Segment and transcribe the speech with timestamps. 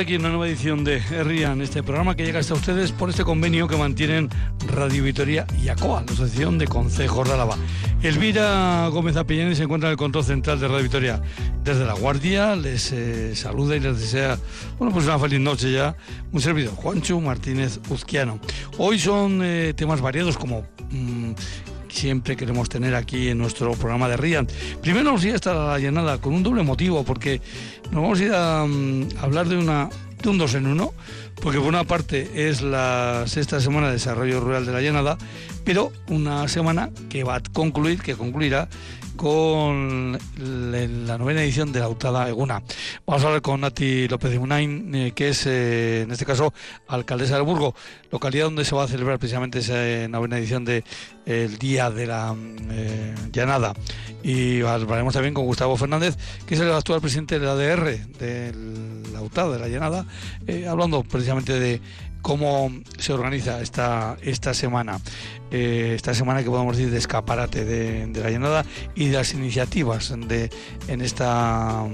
[0.00, 3.66] aquí una nueva edición de en este programa que llega hasta ustedes por este convenio
[3.66, 4.28] que mantienen
[4.74, 7.56] Radio Vitoria y ACOA, la Asociación de Consejos de Álava.
[8.02, 11.22] Elvira Gómez Apellani se encuentra en el control central de Radio Vitoria
[11.64, 14.38] desde La Guardia, les eh, saluda y les desea,
[14.78, 15.96] bueno, pues una feliz noche ya,
[16.32, 18.38] un servidor, Juancho Martínez Uzquiano.
[18.78, 20.64] Hoy son eh, temas variados como...
[20.90, 21.32] Mm,
[21.98, 24.46] siempre queremos tener aquí en nuestro programa de RIAN.
[24.80, 27.40] Primero nos ir hasta la llenada con un doble motivo, porque
[27.90, 29.88] nos vamos a ir a, mm, hablar de una
[30.22, 30.94] de un dos en uno,
[31.42, 35.16] porque por una parte es la sexta semana de desarrollo rural de la llanada,
[35.64, 38.68] pero una semana que va a concluir, que concluirá
[39.18, 42.62] con la novena edición de la Autada Eguna.
[43.04, 46.54] Vamos a hablar con Nati López de Munain, eh, que es, eh, en este caso,
[46.86, 47.74] alcaldesa del Burgo,
[48.12, 50.84] localidad donde se va a celebrar precisamente esa eh, novena edición del
[51.26, 52.34] el Día de la
[53.32, 53.74] Llanada.
[54.22, 58.54] Y hablaremos también con Gustavo Fernández, que es el actual presidente de la ADR, de
[59.12, 60.06] la Autada, de la Llanada,
[60.68, 61.80] hablando precisamente de
[62.28, 65.00] cómo se organiza esta, esta semana,
[65.50, 70.14] eh, esta semana que podemos decir de escaparate de, la llenada y de las iniciativas
[70.14, 70.50] de,
[70.88, 71.86] en esta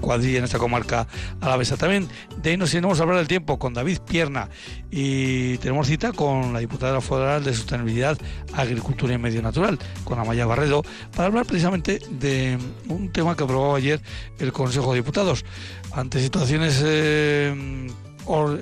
[0.00, 1.08] cuadrilla, en esta comarca
[1.40, 1.76] alavesa.
[1.76, 2.06] También
[2.40, 4.50] de ahí nos iremos a hablar del tiempo con David Pierna
[4.88, 8.16] y tenemos cita con la diputada federal de Sostenibilidad,
[8.52, 10.84] Agricultura y Medio Natural, con Amaya Barredo,
[11.16, 12.56] para hablar precisamente de
[12.88, 14.00] un tema que aprobó ayer
[14.38, 15.44] el Consejo de Diputados.
[15.90, 17.88] Ante situaciones eh,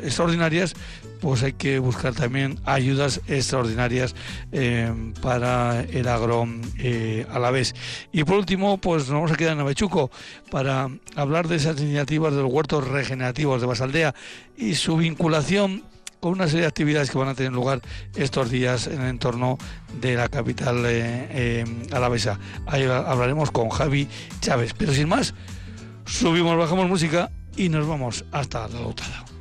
[0.02, 0.74] extraordinarias,
[1.20, 4.14] pues hay que buscar también ayudas extraordinarias
[4.52, 6.46] eh, para el agro
[6.78, 7.74] eh, a la vez.
[8.12, 10.10] Y por último, pues nos vamos a quedar en Avechuco
[10.50, 14.14] para hablar de esas iniciativas de los huertos regenerativos de Basaldea
[14.56, 15.82] y su vinculación
[16.20, 17.82] con una serie de actividades que van a tener lugar
[18.16, 19.58] estos días en el entorno
[20.00, 22.38] de la capital eh, alavesa.
[22.66, 24.08] Ahí hablaremos con Javi
[24.40, 24.74] Chávez.
[24.76, 25.34] Pero sin más,
[26.06, 29.33] subimos, bajamos música y nos vamos hasta la lotada.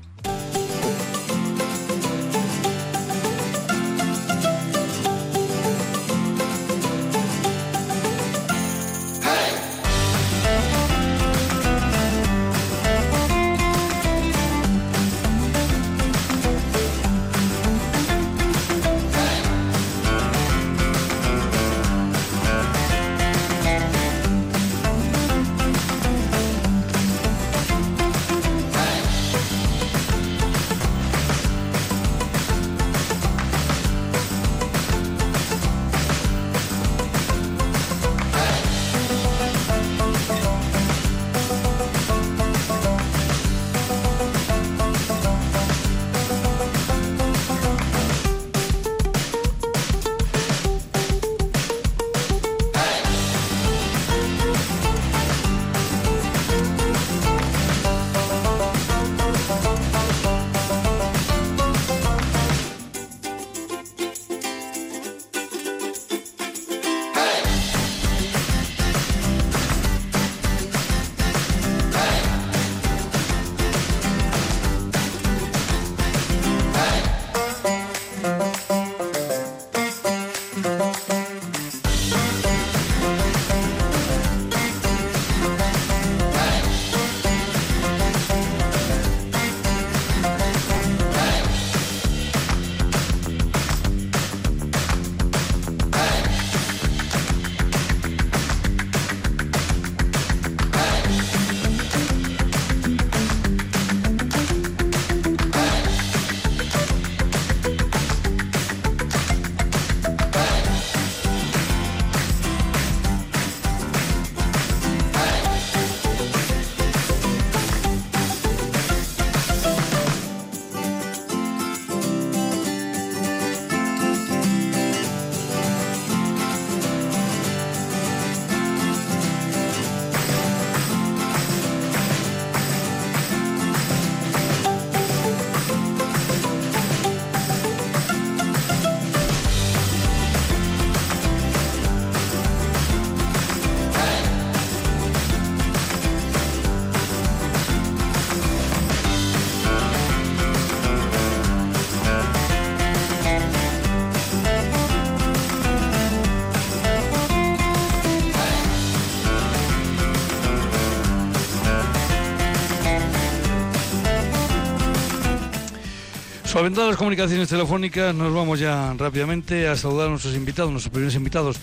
[166.54, 171.16] Solventadas las comunicaciones telefónicas, nos vamos ya rápidamente a saludar a nuestros invitados, nuestros primeros
[171.16, 171.60] invitados.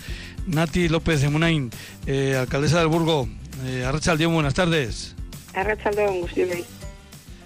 [0.47, 1.69] Nati López de Munain,
[2.05, 3.25] eh, alcaldesa del Burgo.
[3.67, 5.15] Eh, Arrachaldeón, buenas tardes.
[5.53, 6.25] Arrachaldeón,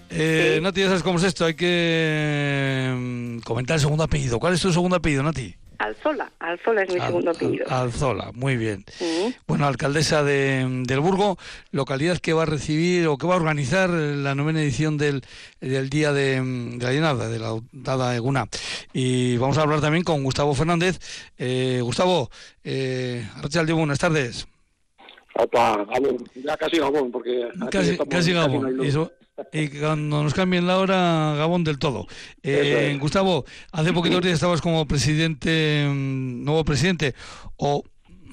[0.09, 4.39] Eh, Nati, ya sabes cómo es esto, hay que mm, comentar el segundo apellido.
[4.39, 5.55] ¿Cuál es tu segundo apellido, Nati?
[5.77, 7.65] Alzola, Alzola es mi segundo apellido.
[7.69, 8.83] Alzola, muy bien.
[9.47, 11.37] Bueno, alcaldesa de, del Burgo,
[11.71, 15.21] localidad que va a recibir o que va a organizar la novena edición del,
[15.61, 18.47] del Día de, la Llenada, de la Dada Eguna.
[18.93, 20.99] Y vamos a hablar también con Gustavo Fernández.
[21.37, 22.29] Eh, Gustavo,
[22.63, 23.27] eh,
[23.73, 24.47] buenas tardes.
[25.37, 25.85] Opa,
[26.35, 27.49] ya casi Gabón, porque...
[27.69, 28.79] Casi, casi Gabón.
[29.51, 32.07] Y cuando nos cambien la hora, Gabón del todo.
[32.41, 33.43] Eh, Gustavo,
[33.73, 37.15] hace poquitos días estabas como presidente, mm, nuevo presidente,
[37.57, 37.83] o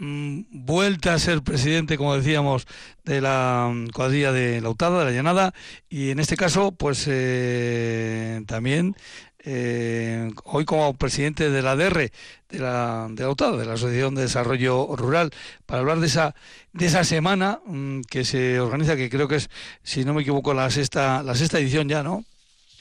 [0.03, 2.67] vuelta a ser presidente, como decíamos,
[3.05, 5.55] de la mm, cuadrilla de Lautada, de la Llanada,
[5.89, 8.97] y en este caso, pues eh, también
[9.45, 12.11] eh, hoy como presidente de la DR,
[12.49, 15.31] de la, de la de la Asociación de Desarrollo Rural,
[15.67, 16.35] para hablar de esa,
[16.73, 19.51] de esa semana mm, que se organiza, que creo que es,
[19.85, 22.25] si no me equivoco, la sexta, la sexta edición ya, ¿no?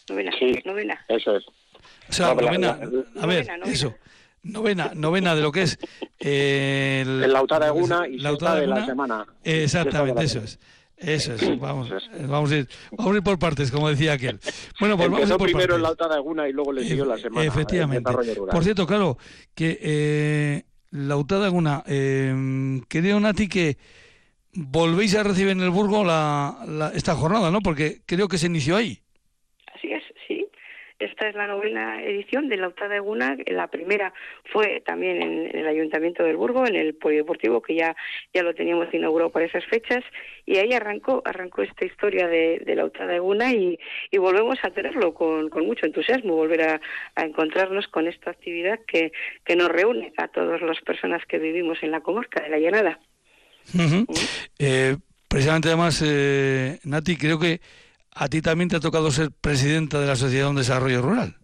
[0.09, 1.05] Novena, sí, novena.
[1.07, 1.45] Eso es.
[2.09, 2.79] O sea, novena,
[3.21, 3.95] a ver, eso.
[4.43, 5.77] Novena, novena de lo que es
[6.19, 9.25] eh, el, el Lautada de Una y la de la semana.
[9.43, 10.59] Exactamente, eso es.
[10.97, 11.89] Eso es, vamos,
[12.27, 14.39] vamos, a ir, vamos a ir por partes, como decía aquel.
[14.79, 17.05] Bueno, pues vamos a ir por primero en la de Aguna y luego le siguió
[17.05, 17.45] la semana.
[17.45, 18.11] Efectivamente.
[18.11, 19.17] Por cierto, claro,
[19.55, 23.77] que eh, la de Aguna, eh, creo, Nati, que
[24.53, 27.61] volvéis a recibir en el Burgo la, esta jornada, ¿no?
[27.61, 29.01] Porque creo que se inició ahí.
[31.01, 33.35] Esta es la novena edición de la Autada Eguna.
[33.47, 34.13] La primera
[34.53, 37.95] fue también en, el Ayuntamiento del Burgo, en el Polideportivo, que ya,
[38.31, 40.03] ya lo teníamos inaugurado para esas fechas.
[40.45, 43.79] Y ahí arrancó, arrancó esta historia de, la Autada Eguna y,
[44.11, 46.81] y, volvemos a tenerlo con, con mucho entusiasmo, volver a,
[47.15, 49.11] encontrarnos con esta actividad que,
[49.43, 52.99] que nos reúne a todas las personas que vivimos en la comarca de la Llanada.
[54.59, 54.97] Eh,
[55.27, 57.59] precisamente además, eh, Nati, creo que
[58.13, 61.35] a ti también te ha tocado ser presidenta de la Sociedad de Desarrollo Rural.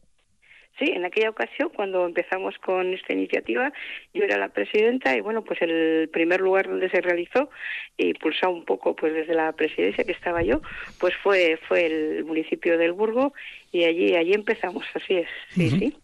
[0.80, 3.74] Sí, en aquella ocasión, cuando empezamos con esta iniciativa,
[4.14, 7.50] yo era la presidenta y bueno, pues el primer lugar donde se realizó
[7.98, 10.62] y pulsado un poco pues desde la presidencia que estaba yo,
[11.00, 13.34] pues fue fue el municipio del Burgo
[13.72, 15.98] y allí allí empezamos, así es, sí, sí.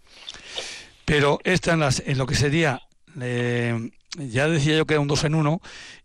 [1.05, 2.81] Pero esta en, las, en lo que sería
[3.21, 3.75] eh,
[4.17, 5.61] ya decía yo que era un dos en uno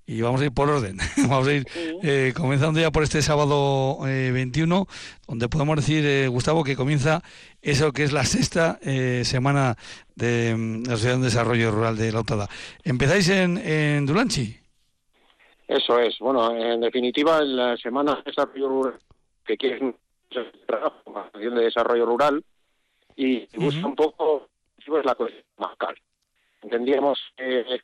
[0.08, 0.96] y vamos a ir por orden.
[1.28, 1.66] vamos a ir
[2.02, 4.94] eh, comenzando ya por este sábado 21, eh,
[5.28, 7.22] donde podemos decir, eh, Gustavo, que comienza
[7.60, 8.80] eso que es la sexta
[9.24, 9.76] semana
[10.16, 12.48] de, mm, la Sociedad de Desarrollo Rural de la Autada.
[12.84, 14.56] ¿Empezáis en, en Dulanchi?
[15.68, 16.18] Eso es.
[16.20, 18.94] Bueno, en definitiva, la semana de desarrollo rural
[19.44, 19.94] que quiere
[20.66, 22.42] trabajo de desarrollo rural
[23.14, 24.48] y busca un poco
[24.86, 25.76] pues, la cuestión más
[26.62, 27.80] Entendíamos que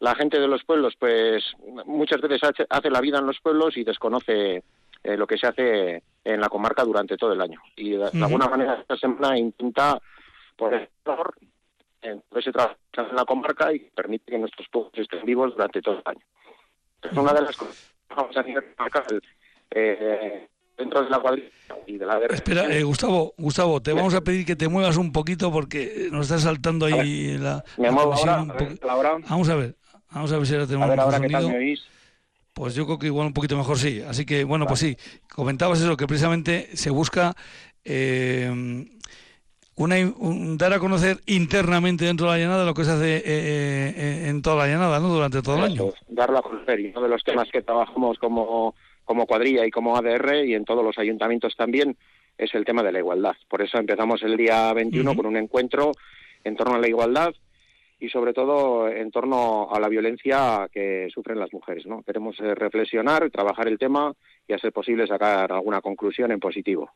[0.00, 1.44] la gente de los pueblos, pues
[1.84, 4.64] muchas veces hace la vida en los pueblos y desconoce
[5.02, 7.60] eh, lo que se hace en la comarca durante todo el año.
[7.76, 10.00] Y de, alguna manera esta semana intenta
[10.56, 10.90] poner
[12.02, 15.96] en ese trabajo en la comarca y permite que nuestros pueblos estén vivos durante todo
[15.96, 16.24] el año.
[17.02, 19.22] Es una de las cosas que vamos a hacer
[19.70, 21.48] eh, dentro de la cuadrilla
[21.86, 25.12] y de la Espera, eh, Gustavo, Gustavo, te vamos a pedir que te muevas un
[25.12, 28.46] poquito porque nos está saltando ahí la, muevo ahora,
[29.28, 29.76] Vamos a ver.
[30.12, 31.20] Vamos a ver si ahora tenemos a ver, ahora
[32.52, 34.02] Pues yo creo que igual un poquito mejor sí.
[34.06, 34.96] Así que, bueno, pues sí,
[35.32, 37.34] comentabas eso, que precisamente se busca
[37.84, 38.86] eh,
[39.76, 39.96] una,
[40.56, 44.42] dar a conocer internamente dentro de la llanada lo que se hace eh, eh, en
[44.42, 45.08] toda la llanada, ¿no?
[45.08, 45.92] Durante todo el año.
[46.08, 46.80] Darlo a conocer.
[46.80, 48.74] Y uno de los temas que trabajamos como,
[49.04, 51.96] como cuadrilla y como ADR y en todos los ayuntamientos también
[52.36, 53.36] es el tema de la igualdad.
[53.48, 55.92] Por eso empezamos el día 21 con un encuentro
[56.42, 57.32] en torno a la igualdad
[58.00, 61.86] y sobre todo en torno a la violencia que sufren las mujeres.
[61.86, 62.02] ¿no?
[62.02, 64.12] Queremos eh, reflexionar, trabajar el tema
[64.48, 66.90] y, a ser posible, sacar alguna conclusión en positivo.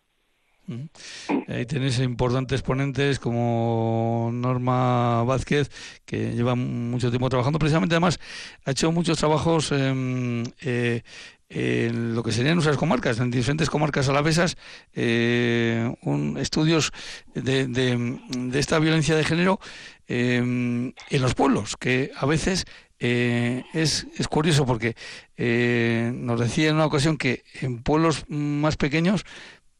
[1.46, 5.68] Ahí tenéis importantes ponentes como Norma Vázquez,
[6.06, 7.58] que lleva mucho tiempo trabajando.
[7.58, 8.18] Precisamente, además,
[8.64, 11.02] ha hecho muchos trabajos eh,
[11.48, 14.56] en lo que serían nuestras comarcas, en diferentes comarcas alavesas,
[14.94, 16.92] eh, un, estudios
[17.34, 19.60] de, de, esta violencia de género
[20.08, 22.64] eh, en los pueblos, que a veces
[22.98, 24.94] eh, es, es, curioso porque
[25.36, 29.24] nos decía en una ocasión que en pueblos más pequeños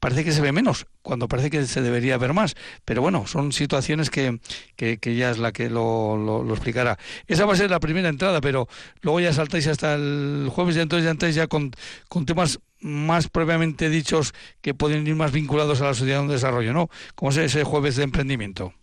[0.05, 2.57] parece que se ve menos, cuando parece que se debería ver más.
[2.85, 4.39] Pero bueno, son situaciones que,
[4.77, 6.99] que, ella es la que lo, lo, explicará.
[7.27, 8.67] Esa va a ser la primera entrada, pero
[9.01, 11.71] luego ya saltáis hasta el jueves y entonces ya entráis ya con,
[12.11, 16.75] con temas más propiamente dichos que pueden ir más vinculados a la sociedad de desarrollo,
[16.75, 16.89] ¿no?
[17.15, 18.75] Como es ese jueves de emprendimiento.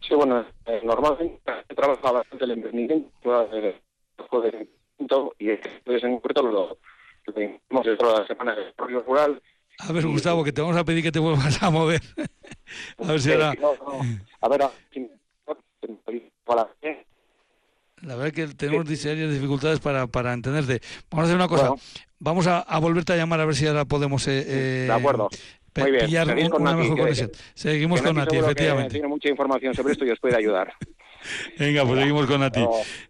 [0.00, 1.42] Sí, bueno, eh, normalmente
[1.76, 3.10] trabaja bastante el emprendimiento,
[3.52, 3.74] el
[5.38, 6.78] y entonces en concreto lo, lo,
[7.26, 9.42] lo, de la semana de desarrollo rural
[9.78, 12.02] A ver, Gustavo, que te vamos a pedir que te vuelvas a mover.
[12.98, 13.54] a ver si ahora...
[14.40, 14.60] A ver,
[18.02, 20.80] la verdad es que tenemos serias dificultades para, para entenderte.
[21.10, 21.72] Vamos a hacer una cosa.
[22.18, 25.28] Vamos a, a, volverte a llamar a ver si ahora podemos eh, de eh, acuerdo.
[25.76, 26.06] Muy bien.
[26.06, 27.30] pillar una mejor conexión.
[27.54, 28.92] seguimos con Nati, efectivamente.
[28.92, 30.74] Tiene mucha información sobre esto y os puede ayudar.
[31.58, 32.64] Venga, pues seguimos con Nati.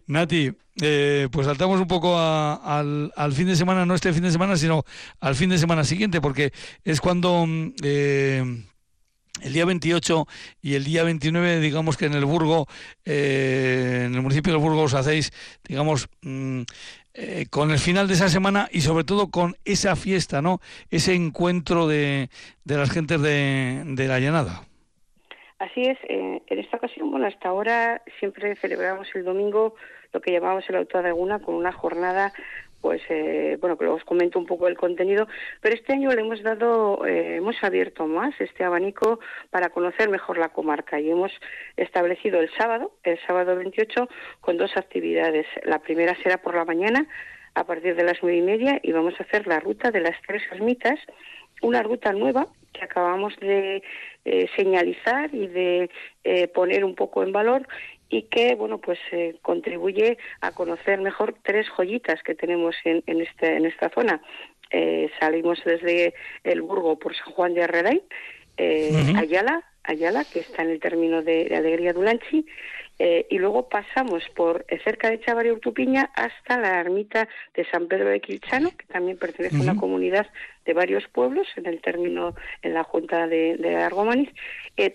[0.07, 0.51] Nati,
[0.81, 4.57] eh, pues saltamos un poco al, al, fin de semana, no este fin de semana,
[4.57, 4.83] sino
[5.19, 6.51] al fin de semana siguiente, porque
[6.83, 8.63] es cuando mm, eh,
[9.41, 10.27] el día 28
[10.61, 12.67] y el día 29, digamos que en el Burgo,
[13.05, 15.31] eh, en el municipio del Burgo os hacéis,
[15.67, 16.61] digamos, mm,
[17.15, 20.61] eh, con el final de esa semana y sobre todo con esa fiesta, ¿no?
[20.89, 22.29] Ese encuentro de,
[22.63, 24.63] de las gentes de, de la llanada.
[25.63, 29.75] Así es, eh, en esta ocasión, bueno, hasta ahora siempre celebramos el domingo
[30.11, 32.33] lo que llamamos el auto de Aguna con una jornada
[32.81, 35.25] pues eh, bueno, que luego os comento un poco el contenido,
[35.61, 40.37] pero este año le hemos dado, eh, hemos abierto más este abanico para conocer mejor
[40.37, 41.31] la comarca y hemos
[41.77, 44.09] establecido el sábado, el sábado 28,
[44.41, 45.47] con dos actividades.
[45.63, 47.07] La primera será por la mañana,
[47.55, 50.21] a partir de las nueve y media, y vamos a hacer la ruta de las
[50.27, 50.99] tres ermitas,
[51.63, 53.83] una ruta nueva que acabamos de
[54.25, 55.89] eh, señalizar y de
[56.53, 57.67] poner un poco en valor
[58.13, 63.21] y que bueno pues eh, contribuye a conocer mejor tres joyitas que tenemos en, en,
[63.21, 64.21] este, en esta zona.
[64.69, 68.03] Eh, salimos desde el Burgo por San Juan de Arreday,
[68.57, 72.45] eh, Ayala, Ayala, que está en el término de, Alegría Dulanchi,
[72.99, 78.09] eh, y luego pasamos por cerca de Chavari Urtupiña hasta la ermita de San Pedro
[78.09, 80.27] de Quilchano, que también pertenece a una comunidad
[80.65, 84.29] de varios pueblos en el término, en la Junta de, de Argomanis.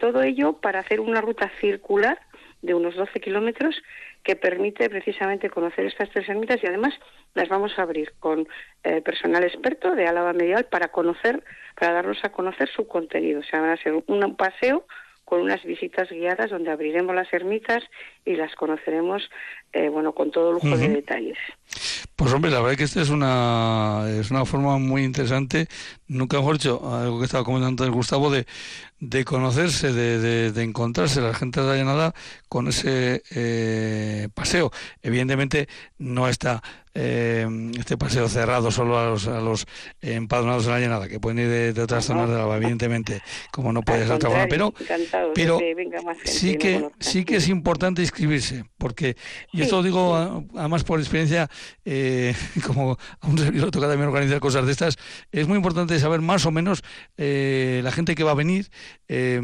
[0.00, 2.18] todo ello para hacer una ruta circular
[2.62, 3.82] de unos 12 kilómetros
[4.28, 6.92] que permite precisamente conocer estas tres ermitas y además
[7.32, 8.46] las vamos a abrir con
[8.84, 11.42] eh, personal experto de Álava Medial para conocer,
[11.74, 13.40] para darnos a conocer su contenido.
[13.40, 14.84] O sea, van a ser un paseo
[15.28, 17.82] con unas visitas guiadas donde abriremos las ermitas
[18.24, 19.28] y las conoceremos,
[19.74, 21.36] eh, bueno, con todo lujo de detalles.
[22.16, 25.68] Pues hombre, la verdad es que esta es una, es una forma muy interesante,
[26.06, 28.46] nunca mejor dicho, algo que estaba comentando antes Gustavo, de,
[29.00, 32.14] de conocerse, de, de, encontrarse la gente de la llanada
[32.48, 34.72] con ese eh, paseo.
[35.02, 35.68] Evidentemente
[35.98, 36.62] no está
[37.00, 37.46] eh,
[37.78, 39.66] este paseo cerrado solo a los, a los
[40.00, 43.82] empadronados de la llanada, que pueden ir de, otras zonas de la evidentemente, como no
[43.82, 44.74] puede ser otra forma, pero,
[45.32, 45.60] pero
[46.24, 49.16] sí que sí que es importante inscribirse, porque,
[49.52, 51.48] y esto lo digo además por experiencia,
[51.84, 52.34] eh,
[52.66, 54.96] como a un servidor toca también organizar cosas de estas,
[55.30, 56.82] es muy importante saber más o menos
[57.16, 58.70] eh, la gente que va a venir,
[59.06, 59.40] eh,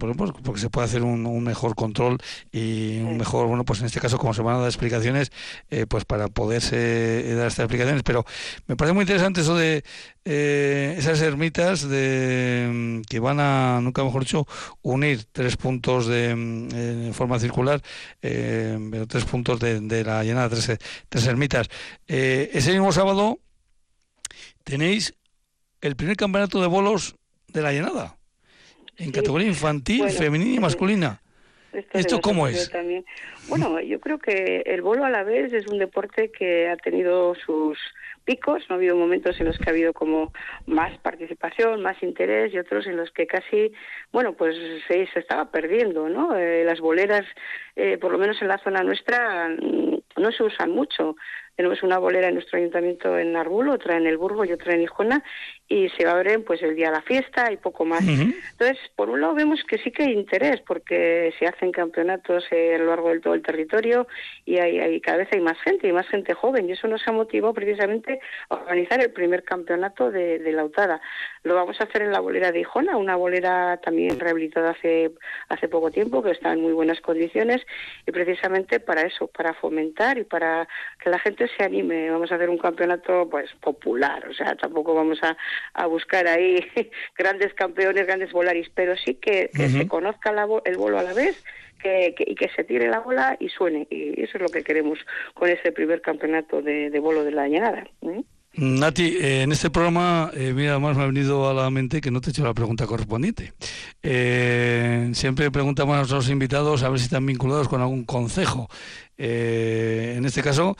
[0.00, 2.18] por ejemplo, porque se puede hacer un, un, mejor control
[2.50, 5.30] y un mejor, bueno, pues en este caso, como se van a dar explicaciones,
[5.70, 8.24] eh, pues para poderse eh, dar estas explicaciones, pero
[8.66, 9.84] me parece muy interesante eso de
[10.24, 14.46] eh, esas ermitas de mm, que van a, nunca mejor dicho,
[14.82, 16.68] unir tres puntos de mm,
[17.06, 17.82] en forma circular,
[18.22, 21.68] eh, tres puntos de, la llenada, tres, tres ermitas.
[22.06, 23.38] ese mismo sábado
[24.62, 25.14] tenéis
[25.80, 27.16] el primer campeonato de bolos
[27.48, 28.16] de la llenada,
[28.96, 31.23] en categoría infantil, femenina y masculina.
[31.92, 32.70] ¿Esto cómo es?
[32.70, 33.04] También.
[33.48, 37.34] Bueno, yo creo que el bolo a la vez es un deporte que ha tenido
[37.34, 37.78] sus
[38.24, 40.32] picos, no ha habido momentos en los que ha habido como
[40.66, 43.72] más participación, más interés y otros en los que casi,
[44.12, 44.56] bueno, pues
[44.88, 46.36] se, se estaba perdiendo, ¿no?
[46.36, 47.26] Eh, las boleras,
[47.76, 51.16] eh, por lo menos en la zona nuestra, mm, no se usan mucho.
[51.56, 54.82] Tenemos una bolera en nuestro ayuntamiento en Arbulo, otra en el Burgo y otra en
[54.82, 55.22] Hijona,
[55.68, 58.02] y se abren pues el día de la fiesta y poco más.
[58.06, 62.78] Entonces, por un lado vemos que sí que hay interés, porque se hacen campeonatos a
[62.78, 64.06] lo largo del todo el territorio
[64.44, 67.12] y hay, cada vez hay más gente y más gente joven, y eso nos ha
[67.12, 71.00] motivado precisamente a organizar el primer campeonato de, de Lautada.
[71.44, 75.12] Lo vamos a hacer en la bolera de Hijona, una bolera también rehabilitada hace,
[75.48, 77.62] hace poco tiempo, que está en muy buenas condiciones,
[78.06, 80.68] y precisamente para eso, para fomentar y para
[81.02, 82.10] que la gente se anime.
[82.10, 85.36] Vamos a hacer un campeonato pues popular, o sea, tampoco vamos a,
[85.74, 86.64] a buscar ahí
[87.18, 90.34] grandes campeones, grandes volaris, pero sí que, se conozca
[90.64, 91.42] el bolo a la vez
[91.82, 93.86] que, y que se tire la bola y suene.
[93.90, 94.98] Y eso es lo que queremos
[95.34, 97.86] con este primer campeonato de, de bolo de la añada.
[98.02, 98.22] ¿eh?
[98.56, 102.12] Nati, eh, en este programa, eh, mira, además me ha venido a la mente que
[102.12, 103.52] no te he hecho la pregunta correspondiente.
[104.00, 108.68] Eh, siempre preguntamos a nuestros invitados a ver si están vinculados con algún consejo.
[109.16, 110.76] En este caso,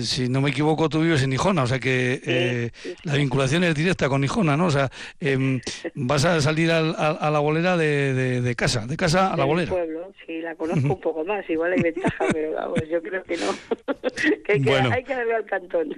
[0.00, 2.70] si no me equivoco, tú vives en Nijona, o sea que
[3.04, 4.66] la vinculación es directa con Nijona, ¿no?
[4.66, 5.60] O sea, em,
[5.94, 9.70] vas a salir a, la bolera de, casa, de casa a la bolera.
[9.70, 13.36] pueblo, sí, la conozco un poco más, igual hay ventaja, pero vamos, yo creo que
[13.36, 13.54] no.
[14.44, 15.88] que hay que, hay que darle al cantón.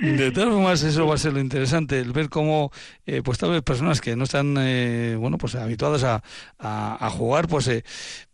[0.00, 2.70] de todas formas, eso va a ser lo interesante, el ver cómo,
[3.24, 4.54] pues tal vez personas que no están,
[5.18, 6.22] bueno, pues habituadas a,
[6.58, 7.84] a, jugar, pues, eh,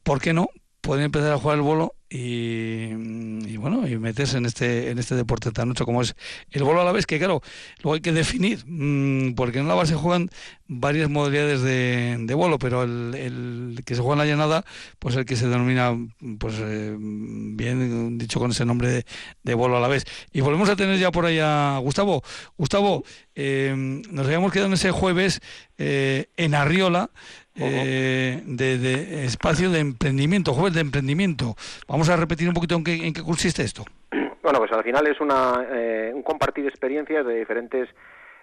[0.03, 0.49] ¿por qué no?
[0.81, 5.53] Pueden empezar a jugar el bolo y, bueno y meterse en este en este deporte
[5.53, 6.17] tan mucho como es
[6.51, 7.41] el bolo a la vez que claro
[7.83, 10.29] luego hay que definir mm, porque en la base juegan
[10.67, 14.65] varias modalidades de, de bolo pero el, que se juega en la llanada
[14.99, 15.97] pues el que se denomina
[16.39, 19.07] pues eh, bien dicho con ese nombre de,
[19.43, 20.05] de, bolo a la vez.
[20.33, 22.23] Y volvemos a tener ya por ahí a Gustavo.
[22.57, 23.75] Gustavo eh,
[24.11, 25.41] nos habíamos quedado en ese jueves
[25.79, 27.11] eh, en Arriola
[27.57, 31.57] eh, de, espacio de emprendimiento, jueves de emprendimiento.
[31.89, 33.85] Vamos a repetir un poquito en qué, en qué consiste esto.
[34.43, 37.89] Bueno, pues al final es una, eh, un compartir experiencias de diferentes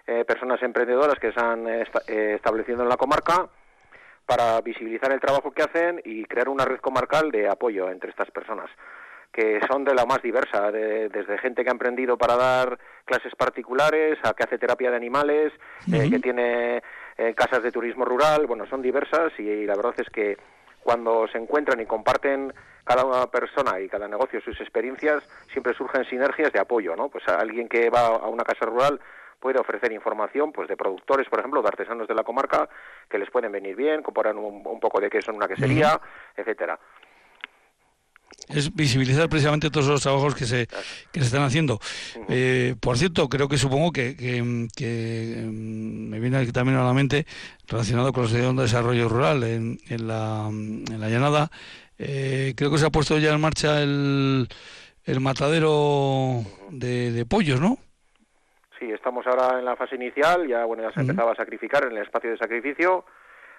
[0.05, 3.49] eh, personas emprendedoras que se han establecido en la comarca
[4.25, 8.29] para visibilizar el trabajo que hacen y crear una red comarcal de apoyo entre estas
[8.29, 8.69] personas
[9.33, 14.17] que son de la más diversa, desde gente que ha emprendido para dar clases particulares,
[14.23, 15.53] a que hace terapia de animales,
[15.85, 16.81] que tiene
[17.17, 20.37] eh, casas de turismo rural, bueno, son diversas y, la verdad es que
[20.83, 26.05] cuando se encuentran y comparten cada una persona y cada negocio sus experiencias, siempre surgen
[26.05, 27.09] sinergias de apoyo, ¿no?
[27.09, 28.99] Pues a alguien que va a una casa rural
[29.39, 32.69] puede ofrecer información pues de productores, por ejemplo, de artesanos de la comarca
[33.09, 35.99] que les pueden venir bien, comparan un, un poco de qué son una quesería,
[36.35, 36.79] etcétera
[38.49, 40.67] es visibilizar precisamente todos los trabajos que se,
[41.11, 41.79] que se están haciendo.
[42.29, 47.25] Eh, por cierto, creo que supongo que, que, mm, me viene también a la mente
[47.67, 51.49] relacionado con la Asociación de Desarrollo Rural en, en, la, en la llanada.
[51.99, 54.47] Eh, creo que se ha puesto ya en marcha el,
[55.05, 57.77] el matadero de, de, pollos, ¿no?
[58.79, 61.97] Sí, estamos ahora en la fase inicial, ya bueno ya se empezaba a sacrificar en
[61.97, 63.03] el espacio de sacrificio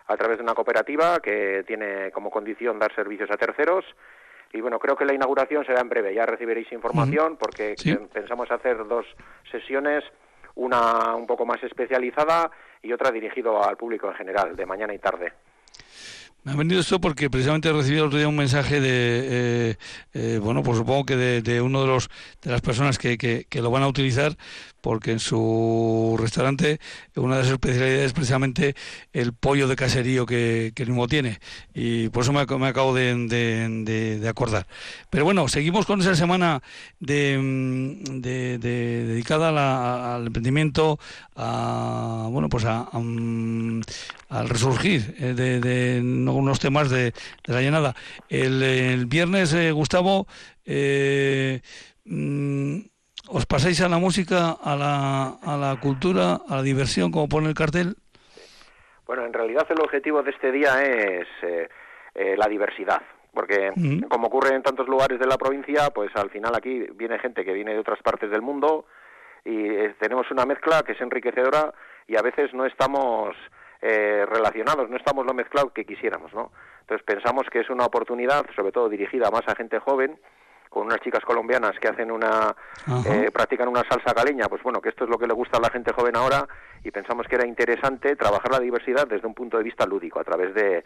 [0.06, 3.84] a través de una cooperativa que tiene como condición dar servicios a terceros
[4.52, 7.74] y bueno, creo que la inauguración será en breve, ya recibiréis información porque
[8.12, 9.06] pensamos hacer dos
[9.50, 10.04] sesiones,
[10.54, 12.50] una un poco más especializada
[12.82, 15.32] y otra dirigido al público en general, de mañana y tarde.
[16.44, 19.76] Me ha venido esto porque precisamente he recibido el otro día un mensaje de, eh,
[20.14, 22.08] eh, bueno, pues supongo que de, uno de los
[22.42, 24.32] de las personas que, que, lo van a utilizar,
[24.80, 26.80] porque en su restaurante
[27.16, 28.74] una de sus especialidades es precisamente
[29.12, 31.40] el pollo de caserío que, que el mismo tiene.
[31.74, 34.66] Y por eso me, me acabo de, de, acordar.
[35.10, 36.62] Pero bueno, seguimos con esa semana
[37.00, 37.38] de,
[38.60, 40.98] dedicada al emprendimiento,
[41.36, 47.12] a, bueno, pues a, al resurgir eh, de, unos temas de,
[47.44, 47.94] la llenada.
[48.28, 50.26] El, viernes, eh, Gustavo,
[50.64, 51.60] eh,
[52.04, 52.78] mm,
[53.30, 57.48] ¿os pasáis a la música, a la, a la cultura, a la diversión, como pone
[57.48, 57.96] el cartel?
[59.06, 61.26] Bueno, en realidad el objetivo de este día es
[62.14, 63.00] la diversidad
[63.38, 63.72] porque
[64.08, 67.52] como ocurre en tantos lugares de la provincia, pues al final aquí viene gente que
[67.52, 68.86] viene de otras partes del mundo
[69.44, 71.72] y tenemos una mezcla que es enriquecedora
[72.08, 73.36] y a veces no estamos
[73.80, 76.50] eh, relacionados, no estamos lo mezclados que quisiéramos, ¿no?
[76.80, 80.18] Entonces pensamos que es una oportunidad, sobre todo dirigida más a gente joven,
[80.68, 82.54] con unas chicas colombianas que hacen una,
[83.06, 85.60] eh, practican una salsa caleña, pues bueno, que esto es lo que le gusta a
[85.60, 86.46] la gente joven ahora
[86.84, 90.24] y pensamos que era interesante trabajar la diversidad desde un punto de vista lúdico, a
[90.24, 90.84] través de,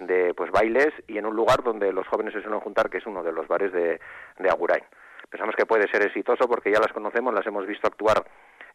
[0.00, 3.06] de pues bailes y en un lugar donde los jóvenes se suelen juntar, que es
[3.06, 4.00] uno de los bares de,
[4.38, 4.84] de Agurain.
[5.28, 8.24] Pensamos que puede ser exitoso porque ya las conocemos, las hemos visto actuar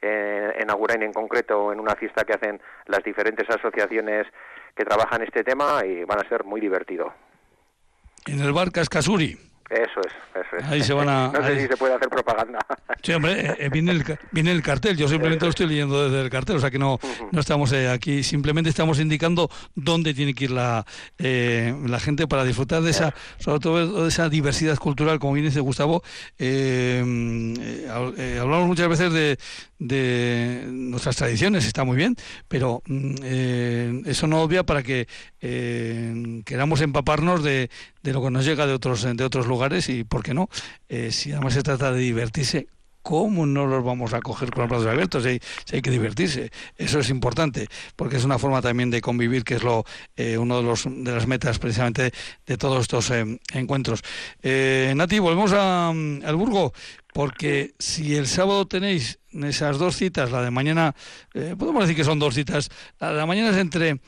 [0.01, 4.27] eh, en Agurain en concreto, en una fiesta que hacen las diferentes asociaciones
[4.75, 7.13] que trabajan este tema y van a ser muy divertido.
[8.25, 9.48] En el bar Cascasuri.
[9.69, 10.65] Eso es, eso es.
[10.65, 12.57] Ahí se van a, no sé si se puede hacer propaganda.
[13.03, 14.97] Sí, hombre, eh, eh, viene, el, viene el cartel.
[14.97, 16.99] Yo simplemente lo estoy leyendo desde el cartel, o sea que no,
[17.31, 20.85] no estamos eh, aquí, simplemente estamos indicando dónde tiene que ir la,
[21.19, 25.59] la gente para disfrutar de esa, sobre todo de esa diversidad cultural, como bien dice
[25.59, 26.01] Gustavo.
[26.39, 27.07] hablamos
[28.67, 29.37] muchas veces de,
[29.79, 32.15] de nuestras tradiciones, está muy bien,
[32.47, 35.07] pero mm, eso no obvia para que
[36.45, 37.69] queramos empaparnos de,
[38.03, 40.49] de lo que nos llega de otros, de otros lugares y, ¿por qué no?
[41.09, 42.67] si además se trata de divertirse,
[43.01, 45.23] ¿cómo no los vamos a coger con los brazos abiertos?
[45.23, 49.55] Si hay, que divertirse, eso es importante, porque es una forma también de convivir, que
[49.55, 49.85] es lo
[50.15, 52.11] eh, uno de, los, de las metas precisamente
[52.45, 54.01] de todos estos eh, encuentros.
[54.41, 56.73] Eh, Nati, volvemos a, al Burgo,
[57.13, 60.95] porque si el sábado tenéis esas dos citas, la de mañana,
[61.33, 63.99] podemos decir que son dos citas, la de la mañana es entre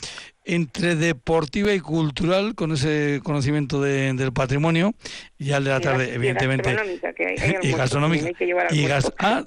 [0.52, 4.94] entre deportiva y cultural, con ese conocimiento del patrimonio,
[5.40, 6.76] y al de la tarde, evidentemente.
[7.62, 8.32] y gastronómica.
[8.70, 8.86] y
[9.20, 9.46] ah,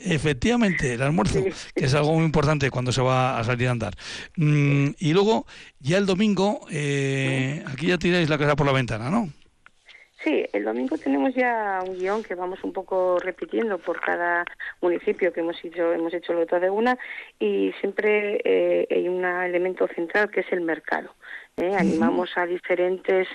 [0.00, 1.42] efectivamente, el almuerzo,
[1.74, 3.94] que es algo muy importante cuando se va a salir a andar.
[4.36, 5.46] Mm, y luego,
[5.80, 9.30] ya el domingo, eh, aquí ya tiráis la casa por la ventana, ¿no?
[10.24, 14.46] Sí, el domingo tenemos ya un guion que vamos un poco repitiendo por cada
[14.80, 16.96] municipio que hemos hecho, hemos hecho el de una
[17.38, 21.14] y siempre eh, hay un elemento central que es el mercado.
[21.58, 21.76] ¿eh?
[21.78, 23.28] Animamos a diferentes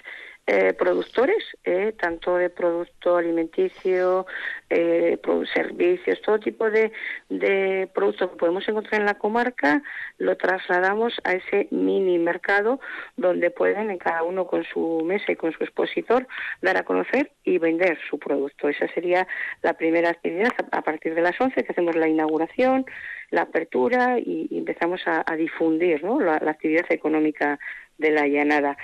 [0.52, 4.26] eh, productores, eh, tanto de producto alimenticio,
[4.68, 5.20] eh,
[5.54, 6.92] servicios, todo tipo de,
[7.30, 9.84] de productos que podemos encontrar en la comarca,
[10.18, 12.80] lo trasladamos a ese mini mercado
[13.16, 16.28] donde pueden, en cada uno con su mesa y con su expositor,
[16.64, 18.70] dar a conocer y vender su producto.
[18.70, 19.28] Esa sería
[19.62, 22.88] la primera actividad a partir de las 11 que hacemos la inauguración,
[23.30, 27.60] la apertura y, empezamos a, difundir la, la actividad económica
[28.00, 28.76] de la llanada.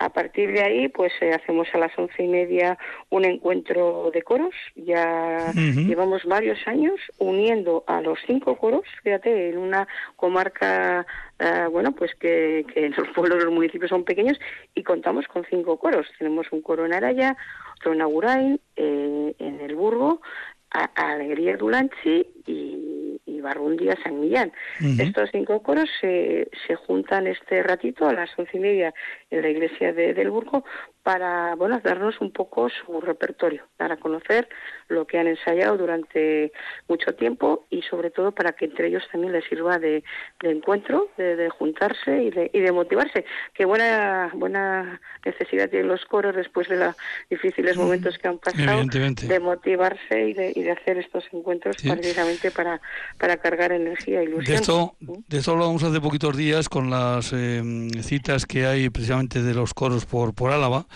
[0.00, 2.78] A partir de ahí, pues eh, hacemos a las once y media
[3.10, 4.54] un encuentro de coros.
[4.74, 9.86] Ya llevamos varios años uniendo a los cinco coros, fíjate, en una
[10.16, 11.06] comarca,
[11.38, 14.40] eh, bueno, pues que, que los pueblos, los municipios son pequeños
[14.74, 16.06] y contamos con cinco coros.
[16.18, 17.36] Tenemos un coro en Araya,
[17.76, 20.22] otro en Agurain, eh, en El Burgo,
[20.70, 22.99] a, Alegría Dulanchi y,
[23.40, 24.52] y Barrundia San Millán.
[24.98, 28.94] Estos cinco coros se, se juntan este ratito a las once y media
[29.30, 30.64] en la iglesia de, del Burgo
[31.02, 34.48] para bueno darnos un poco su repertorio, dar a conocer
[34.88, 36.52] lo que han ensayado durante
[36.88, 40.04] mucho tiempo y sobre todo para que entre ellos también les sirva de,
[40.42, 43.24] encuentro, de, juntarse y de, y de motivarse.
[43.54, 46.94] Qué buena buena necesidad tienen los coros después de los
[47.30, 52.50] difíciles momentos que han pasado de motivarse y de, y de hacer estos encuentros precisamente
[52.50, 52.80] para,
[53.18, 54.26] para cargar energía y.
[54.28, 59.42] De esto, de esto hablamos hace poquitos días con las eh, citas que hay precisamente
[59.42, 60.86] de los coros por, por Álava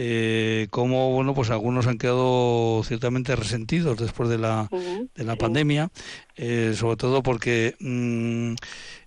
[0.00, 4.68] eh, como bueno pues algunos han quedado ciertamente resentidos después de la,
[5.14, 5.90] de la pandemia
[6.36, 8.54] eh, sobre todo porque mm,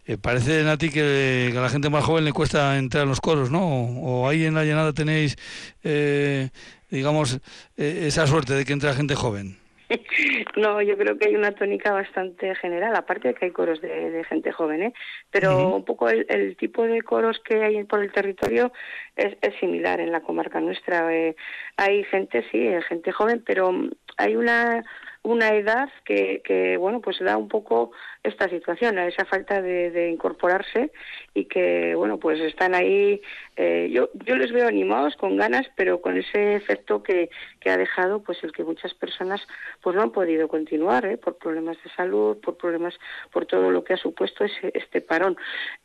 [0.05, 3.21] eh, parece Nati que, que, a la gente más joven le cuesta entrar a los
[3.21, 5.37] coros no o, ahí en la llanada tenéis
[5.83, 6.49] eh,
[6.89, 7.39] digamos
[7.77, 9.60] esa suerte de que entra gente joven
[10.57, 14.23] no, yo creo que hay una tónica bastante general, aparte de que hay coros de,
[14.29, 14.93] gente joven, ¿eh?
[15.29, 18.71] pero un poco el, tipo de coros que hay por el territorio
[19.15, 21.13] es, similar en la comarca nuestra.
[21.13, 21.35] Eh,
[21.77, 23.71] hay gente, sí, gente joven, pero
[24.17, 24.83] hay una
[25.23, 27.91] una edad que, que, bueno, pues da un poco
[28.23, 30.91] esta situación, a esa falta de, incorporarse
[31.33, 33.21] y que, bueno, pues están ahí.
[33.55, 37.29] Eh, yo, yo les veo animados, con ganas, pero con ese efecto que,
[37.59, 39.41] que ha dejado, pues el que muchas personas,
[39.81, 41.17] pues no han podido continuar, ¿eh?
[41.17, 42.95] por problemas de salud, por problemas,
[43.31, 45.37] por todo lo que ha supuesto ese, este parón.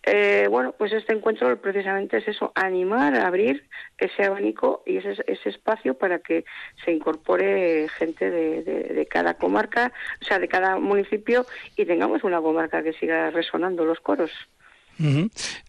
[0.03, 3.67] Eh, bueno, pues este encuentro precisamente es eso, animar, abrir
[3.99, 6.45] ese abanico y ese, ese espacio para que
[6.85, 11.47] se incorpore gente de, de, de cada comarca, o sea, de cada municipio
[11.77, 14.31] y tengamos una comarca que siga resonando los coros.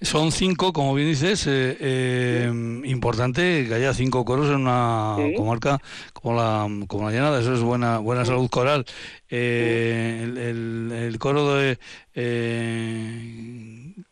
[0.01, 2.51] Son cinco, como bien dices, eh, eh,
[2.85, 5.79] importante que haya cinco coros en una comarca
[6.13, 8.85] como la, como la Llanada, eso es buena buena salud coral.
[9.29, 11.77] Eh, el, el, coro de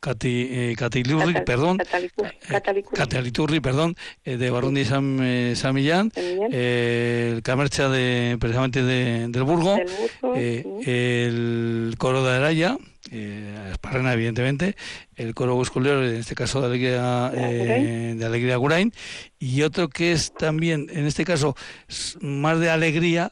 [0.02, 1.78] Cati, Catilurri, perdón,
[2.94, 9.78] Cataliturri, perdón, de Barundi y San, San Millán, el Camercha de, precisamente de, del Burgo,
[10.34, 12.78] el coro de Araya,
[13.16, 14.76] eh, Esparrena, evidentemente,
[15.16, 18.94] el coro busculero, en este caso de Alegría, eh, de Alegría Gurain,
[19.40, 21.56] y otro que es también, en este caso,
[22.22, 23.32] más de alegría,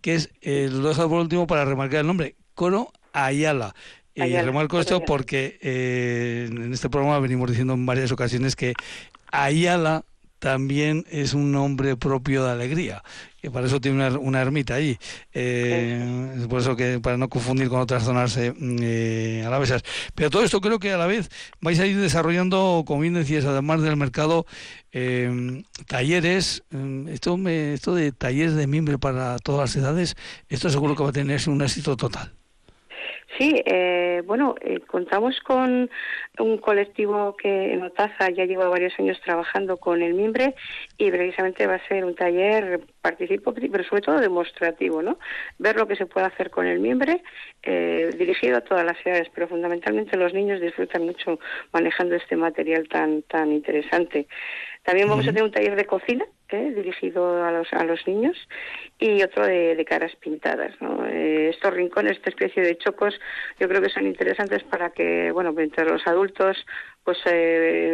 [0.00, 3.74] que es, eh, lo dejo por último para remarcar el nombre, Coro Ayala.
[4.14, 8.72] Y remarco esto porque eh, en este programa venimos diciendo en varias ocasiones que
[9.30, 10.04] Ayala
[10.38, 13.02] también es un nombre propio de alegría,
[13.40, 14.98] que para eso tiene una, ermita allí.
[15.32, 19.82] Eh, por eso que para no confundir con otras zonas eh, eh, alavesas.
[20.14, 23.44] Pero todo esto creo que a la vez vais a ir desarrollando, como bien decías,
[23.44, 24.46] además del mercado,
[24.92, 26.62] eh, talleres.
[27.08, 30.16] esto, me, esto de talleres de mimbre para todas las edades,
[30.48, 32.35] esto seguro que va a tener un éxito total.
[33.38, 35.90] Sí, eh, bueno, eh, contamos con
[36.38, 40.54] un colectivo que en Otaza ya lleva varios años trabajando con el mimbre
[40.96, 45.18] y precisamente va a ser un taller participo, pero sobre todo demostrativo, ¿no?
[45.58, 47.22] Ver lo que se puede hacer con el mimbre,
[47.62, 51.38] eh, dirigido a todas las edades, pero fundamentalmente los niños disfrutan mucho
[51.72, 54.28] manejando este material tan tan interesante.
[54.86, 56.72] También vamos a tener un taller de cocina ¿eh?
[56.72, 58.36] dirigido a los, a los niños,
[59.00, 60.72] y otro de, caras pintadas.
[61.08, 63.18] Eh, estos rincones, esta especie de chocos,
[63.58, 66.64] yo creo que son interesantes para que, bueno, mientras los adultos
[67.06, 67.92] pues eh,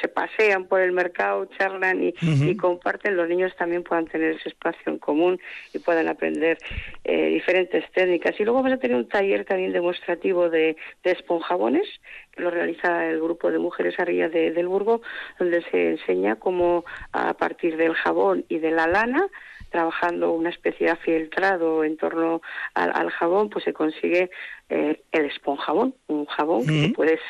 [0.00, 4.92] se pasean por el mercado, charlan y, comparten, los niños también puedan tener ese espacio
[4.92, 5.40] en común
[5.74, 6.56] y puedan aprender
[7.02, 8.38] eh, diferentes técnicas.
[8.38, 11.88] Y luego vamos a tener un taller también demostrativo de, de esponjabones,
[12.30, 15.02] que lo realiza el grupo de mujeres arriba de, del Burgo,
[15.40, 19.26] donde se enseña cómo a partir del jabón y de la lana
[19.72, 22.42] trabajando una especie de filtrado en torno
[22.74, 24.30] al, jabón, pues se consigue
[24.68, 27.20] eh, el esponjabón, un jabón que puedes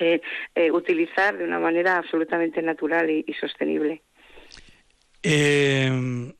[0.00, 0.20] eh,
[0.54, 4.02] eh, utilizar de una manera absolutamente natural y sostenible.
[5.26, 5.90] Eh,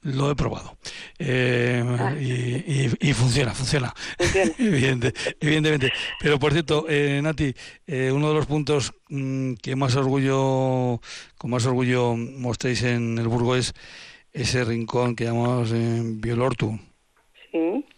[0.03, 0.77] lo he probado
[1.19, 2.15] eh, ah.
[2.21, 3.95] y, funciona, funciona,
[4.59, 5.91] evidentemente.
[6.21, 7.55] Pero por cierto, eh, Nati,
[7.87, 11.01] eh, uno de los puntos mm, que más orgullo,
[11.39, 13.73] con más orgullo mostréis en el Burgo es
[14.33, 15.73] ese rincón que llamamos
[16.21, 16.79] Biolortu.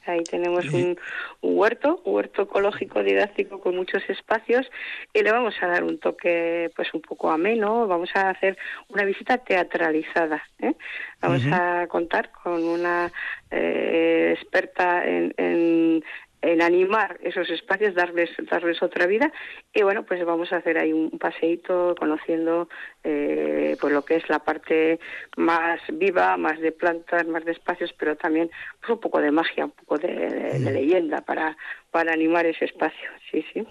[0.06, 0.98] Ahí tenemos un,
[1.42, 4.70] huerto, un huerto ecológico didáctico con muchos espacios
[5.12, 8.56] y le vamos a dar un toque pues un poco ameno, vamos a hacer
[8.88, 10.42] una visita teatralizada.
[10.60, 10.74] ¿eh?
[11.20, 13.10] Vamos a contar con una
[13.50, 16.04] eh, experta en en
[16.42, 19.32] animar esos espacios, darles, darles otra vida.
[19.74, 22.68] Y bueno, pues vamos a hacer ahí un paseíto conociendo
[23.04, 24.98] eh, pues lo que es la parte
[25.36, 29.66] más viva, más de plantas, más de espacios, pero también pues un poco de magia,
[29.66, 31.56] un poco de, leyenda para,
[31.90, 33.10] para animar ese espacio.
[33.30, 33.66] Sí, sí.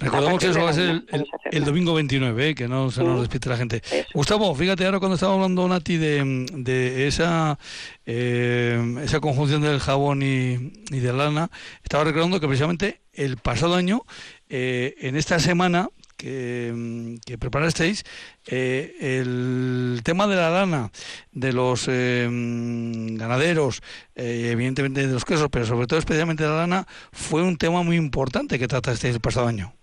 [0.00, 1.04] Recordamos que eso va a ser
[1.52, 2.54] el, domingo 29, ¿eh?
[2.54, 3.82] que no se nos despide la gente.
[4.14, 7.58] Gustavo, fíjate ahora cuando estaba hablando Nati de, de esa
[8.06, 11.50] eh, esa conjunción del jabón y, de lana,
[11.82, 14.02] estaba recordando que precisamente el pasado año,
[14.48, 18.04] eh, en esta semana que, que preparasteis,
[18.46, 20.90] el tema de la lana
[21.32, 23.82] de los ganaderos,
[24.14, 27.96] evidentemente de los quesos, pero sobre todo especialmente de la lana, fue un tema muy
[27.96, 29.74] importante que tratasteis el pasado año.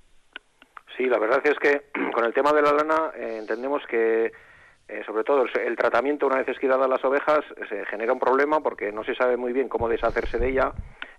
[0.98, 1.84] Sí, la verdad es que
[2.14, 4.32] con el tema de la lana eh, entendemos que
[4.88, 8.92] eh, sobre todo el tratamiento una vez esquilada las ovejas se genera un problema porque
[8.92, 10.72] no se sabe muy bien cómo deshacerse de ella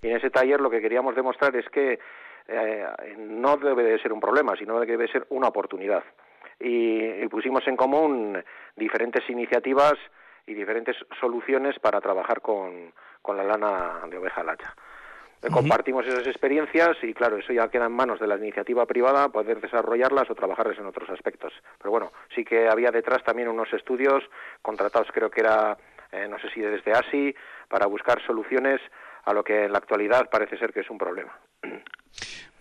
[0.03, 1.99] y en ese taller lo que queríamos demostrar es que
[2.49, 2.87] eh,
[3.19, 6.03] no debe de ser un problema, sino que debe ser una oportunidad.
[6.59, 8.43] Y, pusimos en común
[8.75, 9.95] diferentes iniciativas
[10.47, 14.75] y diferentes soluciones para trabajar con, con la lana de oveja lacha.
[15.53, 19.61] Compartimos esas experiencias y claro, eso ya queda en manos de la iniciativa privada poder
[19.61, 21.53] desarrollarlas o trabajarlas en otros aspectos.
[21.79, 24.25] Pero bueno, sí que había detrás también unos estudios
[24.63, 25.79] contratados, creo que era,
[26.11, 27.35] eh, no sé si desde ASI,
[27.69, 28.81] para buscar soluciones
[29.29, 31.39] a lo que en la actualidad parece ser que es un problema.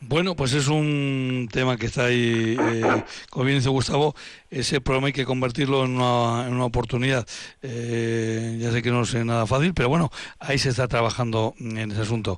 [0.02, 4.14] Bueno, pues es un tema que está ahí, eh, como bien dice Gustavo,
[4.52, 7.26] ese problema hay que convertirlo en una, oportunidad.
[7.62, 11.92] Eh, ya sé que no es nada fácil, pero bueno, ahí se está trabajando en
[11.92, 12.38] ese asunto.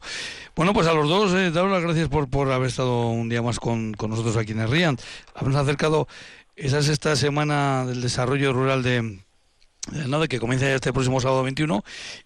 [0.56, 3.42] Bueno, pues a los dos, eh, daros las gracias por, por haber estado un día
[3.42, 4.98] más con, nosotros aquí en RIAN.
[5.34, 6.08] Habernos acercado
[6.56, 9.20] esa esta semana del desarrollo rural de,
[10.08, 11.84] nada, que comienza este próximo sábado 21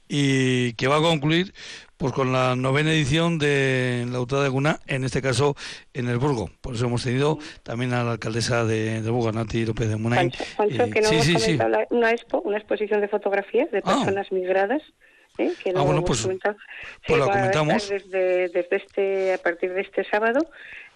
[0.08, 1.54] y que va a concluir
[1.97, 5.56] pues con la novena edición de la UTA de Guna, en este caso
[5.93, 6.49] en el Burgo.
[6.60, 10.32] Por eso hemos tenido también a la alcaldesa de, de Burgo, Nati López de Munay.
[10.58, 11.60] Pancho, que no sí, hemos sí,
[11.91, 13.82] una expo, una exposición de fotografías de ah.
[13.84, 14.82] personas migradas.
[15.38, 15.54] ¿eh?
[15.63, 16.28] que ah, bueno, pues,
[17.08, 17.89] pues la comentamos.
[17.89, 20.41] Desde, desde este, a partir de este sábado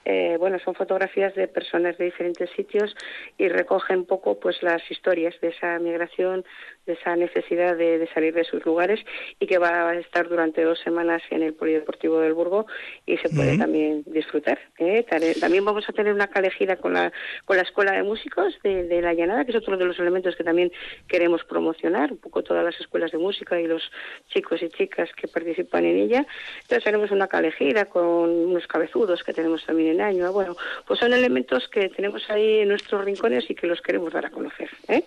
[0.10, 2.96] eh, bueno, son fotografías de personas de diferentes sitios
[3.38, 6.46] y recogen un poco pues las historias de esa migración,
[6.86, 9.02] de esa necesidad de, salir de sus lugares
[9.38, 12.67] y que va a estar durante dos semanas en el Polideportivo del Burgo
[13.06, 14.58] y se puede también disfrutar.
[14.80, 15.06] ¿eh?
[15.41, 17.12] También vamos a tener una calejida con la,
[17.43, 20.46] con la Escuela de Músicos de, La Llanada, que es otro de los elementos que
[20.46, 20.72] también
[21.10, 23.91] queremos promocionar, un poco todas las escuelas de música y los
[24.30, 26.26] chicos y chicas que participan en ella.
[26.62, 30.32] Entonces haremos una calejida con unos cabezudos que tenemos también en año.
[30.32, 30.56] Bueno,
[30.86, 34.30] pues son elementos que tenemos ahí en nuestros rincones y que los queremos dar a
[34.30, 34.70] conocer.
[34.88, 35.04] ¿eh?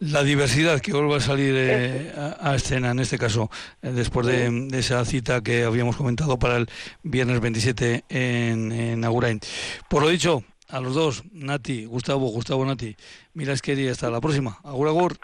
[0.00, 3.50] La diversidad que vuelva a salir eh, a, escena, en este caso,
[3.82, 6.66] eh, después de, esa cita que habíamos comentado para el
[7.02, 9.40] viernes 27 en, en Agurain.
[9.88, 12.96] Por lo dicho, a los dos, Nati, Gustavo, Gustavo, Nati,
[13.34, 14.58] mira, es que hasta la próxima.
[14.64, 15.16] Agur, agur.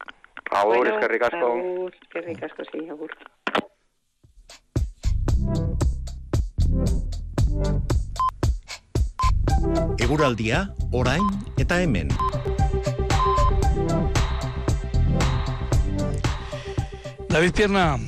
[0.51, 1.37] Agur, es que ricasco.
[1.37, 3.11] Agur, que ricasco, sí, agur.
[9.99, 11.23] Eguraldia, orain
[11.57, 12.09] eta hemen.
[17.29, 17.99] David Pierna,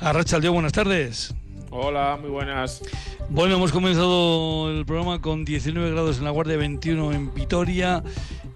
[0.00, 1.34] Arrachaldeó, buenas tardes.
[1.70, 2.82] Hola, muy buenas.
[3.28, 8.02] Bueno, hemos comenzado el programa con 19 grados en la Guardia 21 en Vitoria.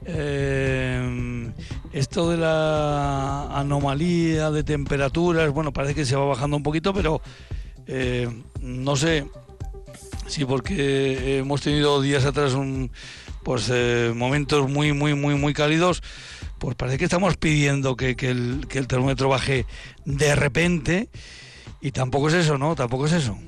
[0.04, 1.50] Eh,
[1.92, 7.20] esto de la anomalía de temperaturas, bueno, parece que se va bajando un poquito, pero
[7.86, 8.28] eh,
[8.60, 9.26] no sé
[10.26, 12.90] si porque hemos tenido días atrás un,
[13.42, 16.02] pues eh, momentos muy, muy, muy, muy cálidos,
[16.58, 19.66] pues parece que estamos pidiendo que, el, que el termómetro baje
[20.04, 21.10] de repente
[21.80, 22.74] y tampoco es eso, ¿no?
[22.74, 23.38] Tampoco es eso.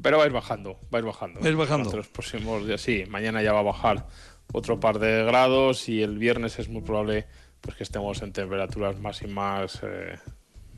[0.00, 1.40] Pero va a ir bajando, va a ir bajando.
[1.40, 1.94] Va a ir bajando.
[1.94, 4.06] Los próximos días, sí, mañana ya va a bajar
[4.52, 7.26] otro par de grados y el viernes es muy probable
[7.60, 10.16] pues que estemos en temperaturas más y más eh,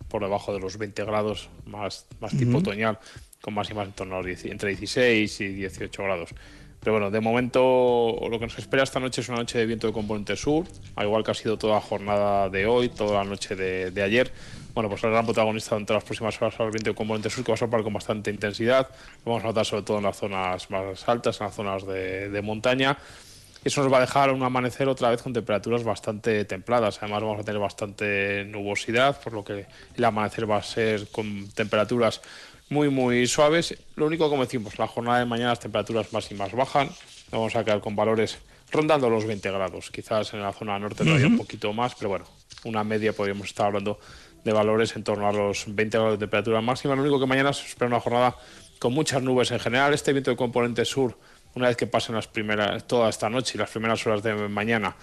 [0.08, 2.98] por debajo de los 20 grados, más, más tipo otoñal,
[3.40, 6.30] con máximas en torno a entre 16 y 18 grados.
[6.80, 9.86] Pero bueno, de momento lo que nos espera esta noche es una noche de viento
[9.86, 10.64] de componente sur,
[10.96, 14.02] al igual que ha sido toda la jornada de hoy, toda la noche de, de
[14.02, 14.32] ayer.
[14.72, 17.44] Bueno, pues el gran protagonista durante las próximas horas será el viento de componente sur,
[17.44, 18.88] que va a soplar con bastante intensidad.
[19.26, 22.30] Lo vamos a notar sobre todo en las zonas más altas, en las zonas de,
[22.30, 22.96] de montaña.
[23.62, 26.96] Eso nos va a dejar un amanecer otra vez con temperaturas bastante templadas.
[27.02, 31.46] Además vamos a tener bastante nubosidad, por lo que el amanecer va a ser con
[31.50, 32.22] temperaturas
[32.70, 33.76] muy, muy suaves.
[33.96, 36.88] Lo único, como decimos, la jornada de mañana las temperaturas máximas bajan.
[37.30, 38.38] Vamos a quedar con valores
[38.70, 39.90] rondando los 20 grados.
[39.90, 42.24] Quizás en la zona norte todavía un poquito más, pero bueno,
[42.64, 43.98] una media podríamos estar hablando
[44.44, 46.94] de valores en torno a los 20 grados de temperatura máxima.
[46.94, 48.36] Lo único que mañana se espera una jornada
[48.78, 49.92] con muchas nubes en general.
[49.92, 51.18] Este viento de componente sur,
[51.54, 54.94] una vez que pasen las primeras, toda esta noche y las primeras horas de mañana,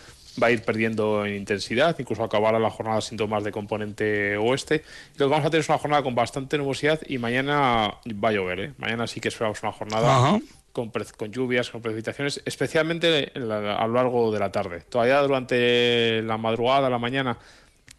[0.42, 4.84] va a ir perdiendo en intensidad, incluso acabará la jornada síntomas de componente oeste.
[5.18, 8.32] lo que vamos a tener es una jornada con bastante nubosidad y mañana va a
[8.32, 8.60] llover.
[8.60, 8.74] ¿eh?
[8.78, 10.40] Mañana sí que esperamos una jornada
[10.72, 14.82] con, con, lluvias, con precipitaciones, especialmente a lo largo de la tarde.
[14.82, 17.38] Todavía durante la madrugada, la mañana,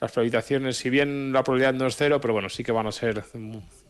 [0.01, 2.93] las precipitaciones, si bien la probabilidad no es cero, pero bueno, sí que van a
[2.93, 3.25] ser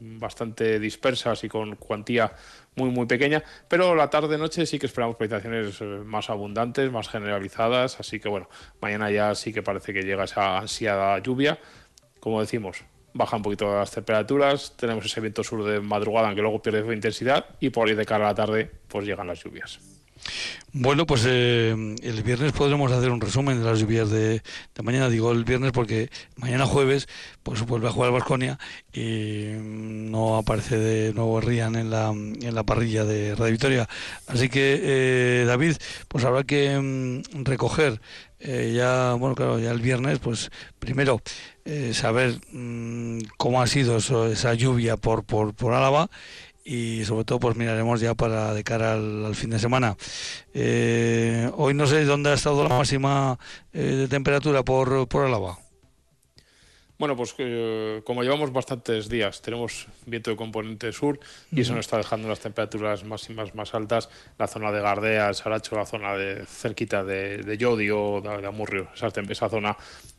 [0.00, 2.32] bastante dispersas y con cuantía
[2.76, 3.42] muy, muy pequeña.
[3.68, 8.00] Pero la tarde-noche sí que esperamos precipitaciones eh, más abundantes, más generalizadas.
[8.00, 8.48] Así que bueno,
[8.80, 11.58] mañana ya sí que parece que llega esa ansiada lluvia.
[12.20, 16.62] Como decimos, baja un poquito las temperaturas, tenemos ese viento sur de madrugada que luego
[16.62, 19.97] pierde su intensidad y por ahí de cara a la tarde pues llegan las lluvias.
[20.72, 21.70] Bueno, pues eh,
[22.02, 24.42] el viernes podremos hacer un resumen de las lluvias de,
[24.82, 25.08] mañana.
[25.08, 27.08] Digo el viernes porque mañana jueves
[27.42, 28.58] pues vuelve a jugar Vasconia
[28.92, 33.88] y no aparece de nuevo Rian en la, en la parrilla de Radio Victoria.
[34.26, 35.76] Así que, eh, David,
[36.06, 38.00] pues habrá que mm, recoger
[38.38, 41.22] eh, ya, bueno, claro, ya el viernes, pues primero
[41.92, 46.08] saber mm, cómo ha sido esa lluvia por, por, por Álava
[46.68, 49.96] y sobre todo pues miraremos ya para de cara al, fin de semana.
[50.52, 53.38] Eh, hoy no sé dónde ha estado la máxima
[53.72, 55.58] eh, de temperatura por, por Álava.
[56.98, 61.18] Bueno, pues eh, como llevamos bastantes días, tenemos viento de componente sur
[61.50, 64.10] y eso nos está dejando las temperaturas máximas más altas.
[64.36, 68.46] La zona de Gardea, el Saracho, la zona de cerquita de, de Yodio, de, de
[68.46, 69.76] Amurrio, esa, esa zona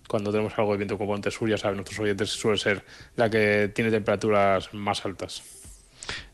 [0.07, 2.83] cuando tenemos algo de viento de componente sur, ya saben nuestros oyentes, suele ser
[3.15, 5.58] la que tiene temperaturas más altas.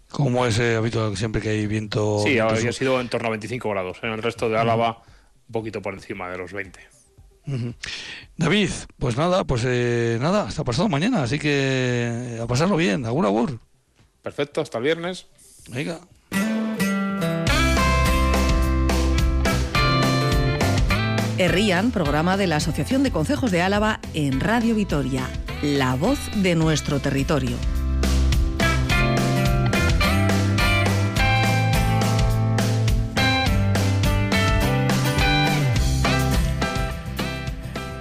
[0.10, 2.20] Como es eh, habitual siempre que hay viento.
[2.24, 3.98] Sí, ha sido en torno a 25 grados.
[4.02, 5.04] En el resto de Álava,
[5.48, 6.80] un poquito por encima de los 20.
[8.38, 13.26] David, pues nada, pues eh, nada, hasta pasado mañana, así que a pasarlo bien, agur
[13.26, 13.60] agur.
[14.22, 15.28] Perfecto, hasta el viernes.
[15.70, 16.00] Venga.
[21.38, 25.30] Errían, programa de la Asociación de Consejos de Álava en Radio Vitoria,
[25.62, 27.58] la voz de nuestro territorio.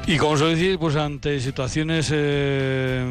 [0.07, 3.11] Y como suele decir, pues ante situaciones eh,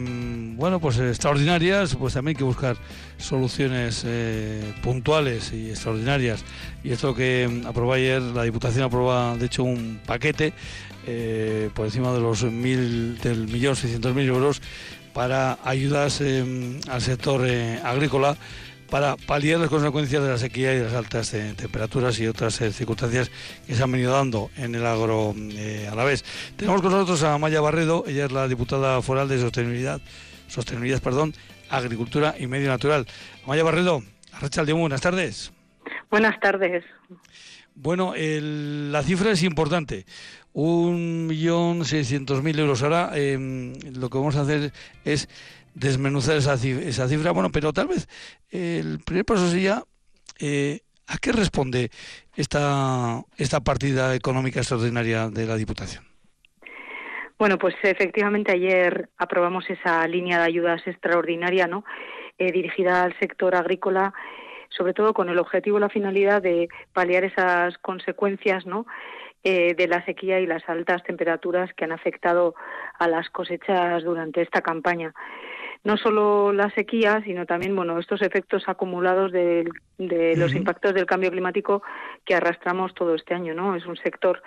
[0.55, 2.77] bueno, pues extraordinarias, pues también hay que buscar
[3.17, 6.45] soluciones eh, puntuales y extraordinarias.
[6.83, 10.53] Y esto que aprobó ayer, la Diputación aprueba de hecho un paquete
[11.07, 14.61] eh, por encima de los mil, del millón seiscientos mil euros
[15.13, 17.43] para ayudas al sector
[17.83, 18.37] agrícola
[18.89, 22.71] para paliar las consecuencias de la sequía y de las altas temperaturas y otras eh,
[22.71, 23.31] circunstancias
[23.65, 26.23] que se han venido dando en el agro eh, a la vez.
[26.55, 30.01] Tenemos con nosotros a Maya Barredo, ella es la diputada foral de Sostenibilidad,
[30.47, 31.33] Sostenibilidad, perdón,
[31.69, 33.07] Agricultura y Medio Natural.
[33.47, 35.51] Maya Barredo, Arrachaldeón, buenas tardes.
[36.09, 36.83] Buenas tardes.
[37.75, 40.05] Bueno, la cifra es importante.
[40.53, 42.83] Un millón seiscientos mil euros.
[42.83, 44.71] Ahora em, lo que vamos a hacer
[45.03, 45.27] es
[45.73, 47.31] desmenuzar esa, esa cifra.
[47.31, 48.07] Bueno, pero tal vez
[48.49, 49.83] el primer paso sería
[50.39, 51.89] eh, ¿a qué responde
[52.35, 56.03] esta, esta partida económica extraordinaria de la Diputación?
[57.37, 61.83] Bueno, pues efectivamente ayer aprobamos esa línea de ayudas extraordinaria, ¿no?
[62.37, 64.13] Eh, dirigida al sector agrícola,
[64.69, 68.85] sobre todo con el objetivo la finalidad de paliar esas consecuencias, ¿no?
[69.43, 72.55] eh, de la sequía y las altas temperaturas que han afectado
[72.97, 75.13] a las cosechas durante esta campaña.
[75.83, 81.29] No solo la sequía, sino también bueno, estos efectos acumulados de, los impactos del cambio
[81.29, 81.83] climático
[82.25, 83.53] que arrastramos todo este año.
[83.53, 83.75] ¿no?
[83.75, 84.41] Es un sector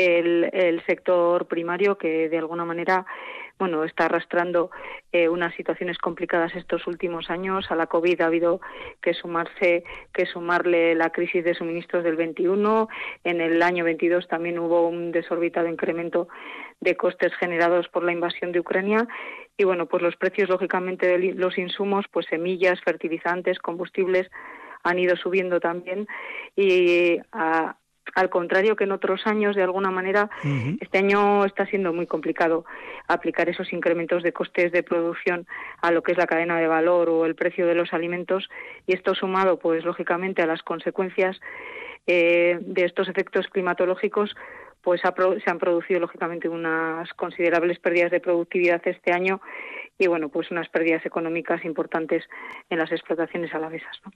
[0.00, 3.06] el, sector primario que de alguna manera
[3.58, 4.70] bueno está arrastrando
[5.12, 7.70] eh, unas situaciones complicadas estos últimos años.
[7.70, 8.60] A la covid ha habido
[9.02, 12.88] que sumarse que sumarle la crisis de suministros del 21
[13.24, 16.28] en el año 22 también hubo un desorbitado incremento
[16.80, 19.06] de costes generados por la invasión de Ucrania.
[19.58, 24.30] Y bueno pues los precios lógicamente de los insumos pues semillas fertilizantes combustibles
[24.82, 26.08] han ido subiendo también.
[26.56, 27.76] Y a,
[28.14, 30.30] al contrario que en otros años, de alguna manera,
[30.80, 32.64] este año está siendo muy complicado
[33.08, 35.46] aplicar esos incrementos de costes de producción
[35.80, 38.48] a lo que es la cadena de valor o el precio de los alimentos
[38.86, 41.40] y esto sumado, pues lógicamente, a las consecuencias
[42.06, 44.34] eh, de estos efectos climatológicos,
[44.82, 49.40] pues se han producido lógicamente unas considerables pérdidas de productividad este año
[49.98, 52.24] y bueno, pues unas pérdidas económicas importantes
[52.70, 54.00] en las explotaciones alavesas.
[54.04, 54.12] ¿no?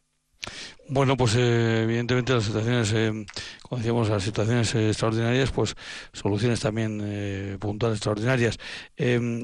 [0.88, 3.26] Bueno, pues eh, evidentemente las situaciones, eh,
[3.62, 5.74] como decíamos, las situaciones eh, extraordinarias, pues
[6.12, 8.58] soluciones también puntuales extraordinarias.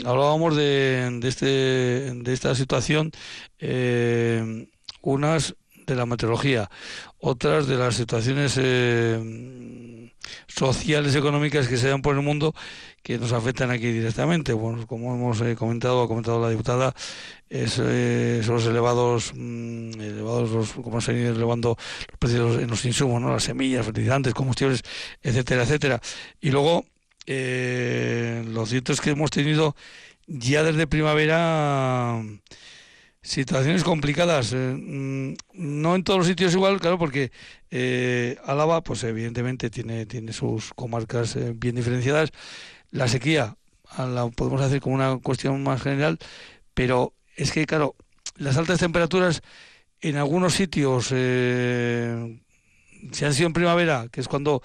[0.04, 3.10] hablábamos de, de, este, de esta situación,
[5.02, 6.70] unas de la meteorología,
[7.18, 8.56] otras de las situaciones
[10.46, 12.54] sociales, económicas que se dan por el mundo
[13.02, 14.52] que nos afectan aquí directamente.
[14.52, 16.94] Bueno, como hemos eh, comentado, ha comentado la diputada,
[17.48, 21.76] es, eh, son los elevados, mm, elevados los, como se han ido elevando
[22.08, 23.30] los precios en los insumos, ¿no?
[23.30, 24.82] las semillas, fertilizantes, combustibles,
[25.22, 26.00] etcétera, etcétera.
[26.40, 26.84] Y luego,
[27.26, 29.74] eh, lo cierto es que hemos tenido
[30.26, 32.22] ya desde primavera
[33.22, 34.54] situaciones complicadas.
[34.54, 37.32] Mm, no en todos los sitios igual, claro, porque
[37.70, 42.30] eh, Álava, pues evidentemente tiene, tiene sus comarcas bien diferenciadas
[42.90, 43.56] la sequía
[43.98, 46.18] la podemos hacer como una cuestión más general,
[46.74, 47.96] pero es que, claro,
[48.36, 49.42] las altas temperaturas
[50.00, 52.40] en algunos sitios, eh,
[53.12, 54.62] si han sido en primavera, que es cuando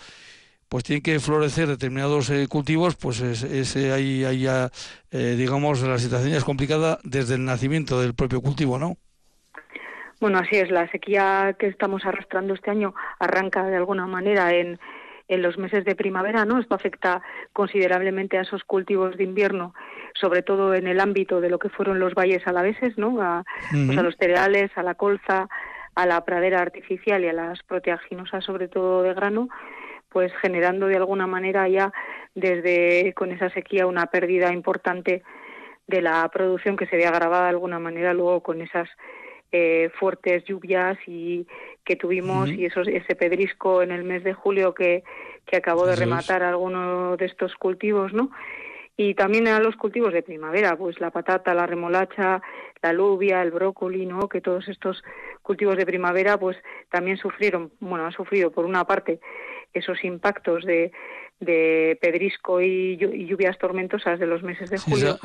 [0.70, 4.70] pues tienen que florecer determinados eh, cultivos, pues es, ahí, ahí ya,
[5.11, 8.97] eh, digamos, la situación ya es complicada desde el nacimiento del propio cultivo, ¿no?
[10.20, 14.80] Bueno, así es, la sequía que estamos arrastrando este año arranca de alguna manera en,
[15.28, 16.59] en los meses de primavera, ¿no?
[16.59, 17.22] Esto afecta
[17.53, 19.74] considerablemente a esos cultivos de invierno,
[20.13, 23.22] sobre todo en el ámbito de lo que fueron los valles alaveses, ¿no?
[23.22, 25.47] A, pues a los cereales, a la colza,
[25.95, 29.49] a la pradera artificial y a las proteaginosas, sobre todo de grano,
[30.16, 31.91] pues generando de alguna manera ya
[32.36, 35.24] desde con esa sequía una pérdida importante
[35.88, 38.88] de la producción que se ve agravada de alguna manera luego con esas
[39.51, 41.45] eh, fuertes lluvias y
[41.84, 45.03] que tuvimos y esos, ese pedrisco en el mes de julio que,
[45.45, 48.32] que acabó de rematar algunos de estos cultivos, ¿no?
[48.95, 52.41] Y también a los cultivos de primavera, pues la patata, la remolacha,
[52.82, 54.30] la alubia, el brócoli, ¿no?
[54.30, 55.03] Que todos estos
[55.41, 56.55] cultivos de primavera, pues
[56.89, 59.20] también sufrieron, bueno, han sufrido por una parte
[59.76, 60.91] esos impactos de,
[61.39, 65.19] de pedrisco y, lluvias tormentosas de los meses de julio.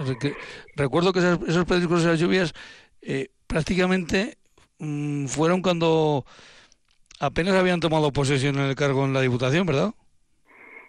[0.76, 2.52] recuerdo que esos, pedriscos y esas lluvias
[3.02, 4.36] eh, prácticamente
[4.78, 6.24] mm, fueron cuando
[7.20, 9.92] apenas habían tomado posesión en el cargo en la Diputación, ¿verdad?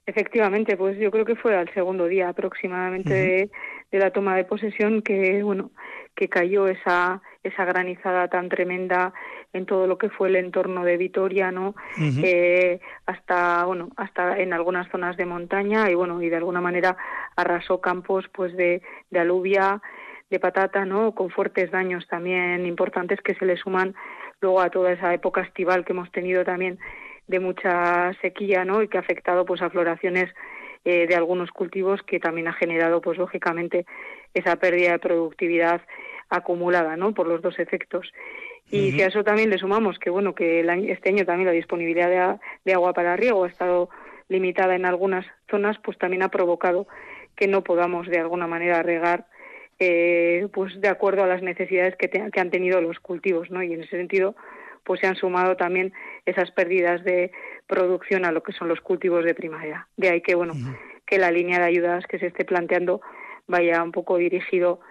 [0.05, 3.49] Efectivamente, pues yo creo que fue al segundo día aproximadamente
[3.91, 5.71] de, la toma de posesión que, bueno,
[6.15, 9.13] que cayó esa, esa granizada tan tremenda
[9.53, 11.75] en todo lo que fue el entorno de Vitoria, ¿no?
[11.97, 16.95] Eh, hasta, bueno, hasta en algunas zonas de montaña y, bueno, y de alguna manera
[17.35, 19.81] arrasó campos, pues, de, de alubia,
[20.29, 21.13] de patata, ¿no?
[21.13, 23.93] Con fuertes daños también importantes que se le suman
[24.39, 26.79] luego a toda esa época estival que hemos tenido también
[27.27, 28.81] de mucha sequía, ¿no?
[28.81, 30.33] Y que ha afectado pues a floraciones
[30.83, 33.85] eh, de algunos cultivos que también ha generado pues lógicamente
[34.33, 35.81] esa pérdida de productividad
[36.31, 37.13] acumulada, ¿no?
[37.13, 38.11] Por los dos efectos.
[38.71, 42.09] Y si a eso también le sumamos que bueno que este año también la disponibilidad
[42.09, 43.89] de, de agua para riego ha estado
[44.29, 46.87] limitada en algunas zonas, pues también ha provocado
[47.35, 49.27] que no podamos de alguna manera regar
[49.83, 53.63] eh, pues de acuerdo a las necesidades que, que, han tenido los cultivos, ¿no?
[53.63, 54.35] Y en ese sentido,
[54.83, 55.91] pues se han sumado también
[56.25, 57.31] esas pérdidas de
[57.67, 59.87] producción a lo que son los cultivos de primavera.
[59.97, 60.53] De ahí que, bueno,
[61.05, 63.01] que la línea de ayudas que se esté planteando
[63.47, 64.81] vaya un poco dirigido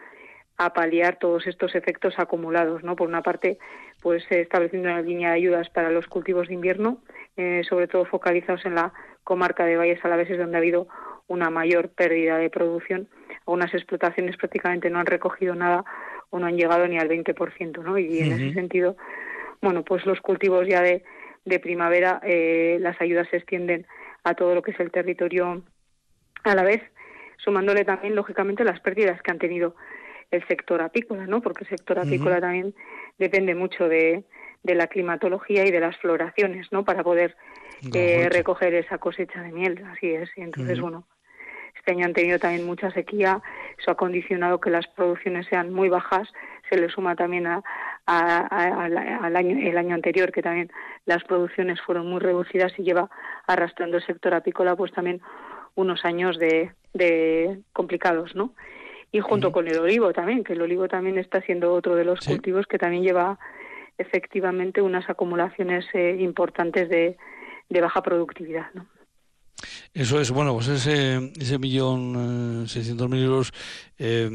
[0.63, 2.97] a paliar todos estos efectos acumulados, ¿no?
[2.97, 3.59] Por una parte,
[4.03, 6.99] pues estableciendo una línea de ayudas para los cultivos de invierno,
[7.37, 8.93] eh, sobre todo focalizados en la
[9.25, 10.89] comarca de Valles Alaveses, donde ha habido
[11.29, 13.09] una mayor pérdida de producción
[13.51, 15.85] algunas explotaciones prácticamente no han recogido nada
[16.31, 17.99] o no han llegado ni al 20%, ¿no?
[17.99, 18.97] Y en ese sentido,
[19.61, 21.03] bueno, pues los cultivos ya de,
[21.45, 23.87] de primavera, eh, las ayudas se extienden
[24.23, 25.65] a todo lo que es el territorio
[26.45, 26.81] a la vez,
[27.39, 29.75] sumándole también, lógicamente, las pérdidas que han tenido
[30.31, 31.41] el sector apícola, ¿no?
[31.41, 32.75] Porque el sector apícola también
[33.19, 34.25] depende mucho de,
[34.63, 36.85] de la climatología y de las floraciones, ¿no?
[36.85, 37.37] Para poder
[37.95, 40.31] eh, recoger esa cosecha de miel, así es.
[40.37, 41.05] Y entonces, bueno,
[41.77, 43.43] este año han tenido también mucha sequía,
[43.79, 46.29] eso ha condicionado que las producciones sean muy bajas,
[46.69, 47.63] se le suma también a,
[48.07, 50.71] al año, el año anterior, que también
[51.07, 53.11] las producciones fueron muy reducidas y lleva
[53.47, 55.21] arrastrando el sector apícola pues también
[55.75, 58.55] unos años de, de complicados, ¿no?
[59.13, 62.21] Y junto con el olivo también, que el olivo también está siendo otro de los
[62.21, 63.39] cultivos que también lleva
[63.99, 67.17] efectivamente unas acumulaciones eh, importantes de,
[67.69, 68.87] de baja productividad, ¿no?
[69.93, 73.53] Eso es, bueno, pues ese, ese millón eh, seiscientos mil euros,
[73.99, 74.29] eh,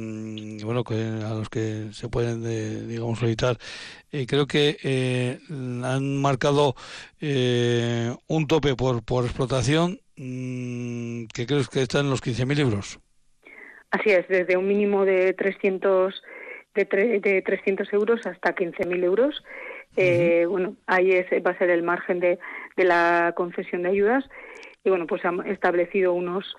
[0.63, 2.43] bueno, que a los que se pueden,
[2.87, 3.57] digamos, solicitar,
[4.11, 6.75] eh, creo que eh, han marcado
[7.21, 12.99] un tope por, por explotación mm, que creo que está en los mil euros.
[13.95, 16.21] Así es, desde un mínimo de 300,
[16.73, 19.41] de, de 300 euros hasta 15.000 euros.
[20.49, 22.37] Bueno, ahí es, va a ser el margen de,
[22.75, 24.25] de la concesión de ayudas
[24.83, 26.57] y bueno, pues han establecido unos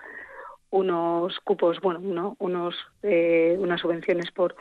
[0.69, 4.55] unos cupos, bueno, unos eh, unas subvenciones por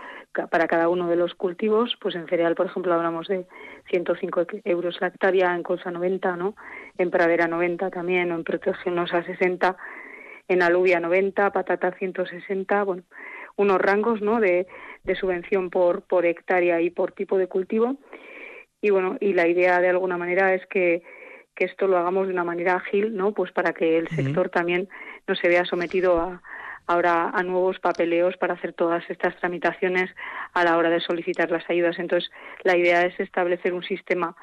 [0.51, 3.47] para cada uno de los cultivos, pues en cereal, por ejemplo, hablamos de
[3.89, 6.55] 105 euros la hectárea, en colza 90, ¿no?
[6.99, 9.77] En pradera 90 también, o en a 60,
[10.49, 13.03] en alubia 90, patata 160, bueno,
[13.57, 14.41] unos rangos, ¿no?
[14.41, 14.67] De,
[15.05, 17.97] de subvención por por hectárea y por tipo de cultivo.
[18.81, 21.03] Y bueno, y la idea de alguna manera es que
[21.57, 23.33] que esto lo hagamos de una manera ágil, ¿no?
[23.33, 24.89] Pues para que el sector también
[25.27, 26.43] no se vea sometido a,
[26.87, 30.11] ahora a nuevos papeleos para hacer todas estas tramitaciones
[30.53, 31.99] a la hora de solicitar las ayudas.
[31.99, 32.31] Entonces,
[32.63, 34.37] la idea es establecer un sistema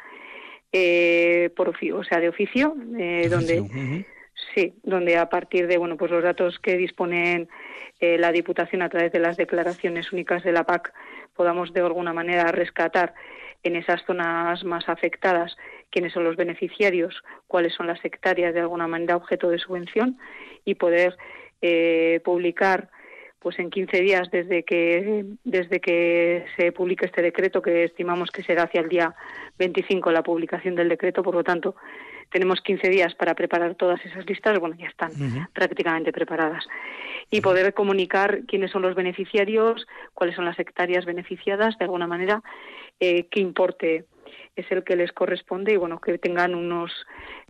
[0.72, 4.06] eh, por o sea, de oficio, eh, donde
[4.54, 7.50] sí, donde a partir de bueno, pues los datos que disponen
[8.00, 10.94] eh, la Diputación a través de las declaraciones únicas de la PAC
[11.36, 13.14] podamos de alguna manera rescatar
[13.64, 15.56] en esas zonas más afectadas
[15.90, 20.18] quiénes son los beneficiarios, cuáles son las hectáreas de alguna manera objeto de subvención
[20.66, 21.18] y poder
[21.62, 22.90] eh, publicar
[23.40, 28.44] pues en 15 días desde que desde que se publique este decreto que estimamos que
[28.44, 29.16] será hacia el día
[29.60, 31.24] 25 la publicación del decreto.
[31.24, 31.76] Por lo tanto
[32.32, 35.12] tenemos 15 días para preparar todas esas listas bueno ya están
[35.54, 36.66] prácticamente preparadas.
[37.30, 42.42] Y poder comunicar quiénes son los beneficiarios cuáles son las hectáreas beneficiadas de alguna manera
[43.00, 44.06] eh, qué importe
[44.56, 46.92] es el que les corresponde y bueno, que tengan unos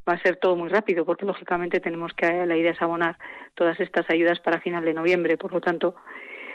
[0.08, 3.18] va a ser todo muy rápido porque lógicamente tenemos que la idea es abonar
[3.56, 5.96] todas estas ayudas para final de noviembre, por lo tanto,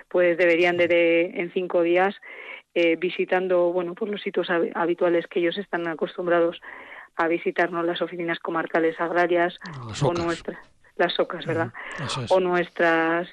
[0.08, 2.14] pues deberían de, en cinco días
[2.74, 6.60] eh, visitando bueno pues los sitios habituales que ellos están acostumbrados
[7.18, 9.58] a visitarnos las oficinas comarcales agrarias
[10.02, 10.58] o nuestras
[10.96, 11.72] las socas, ¿verdad?
[12.30, 13.28] O nuestras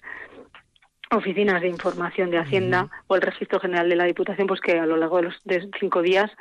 [1.11, 4.86] oficinas de información de Hacienda o el registro general de la Diputación, pues que a
[4.86, 6.31] lo largo de los de cinco días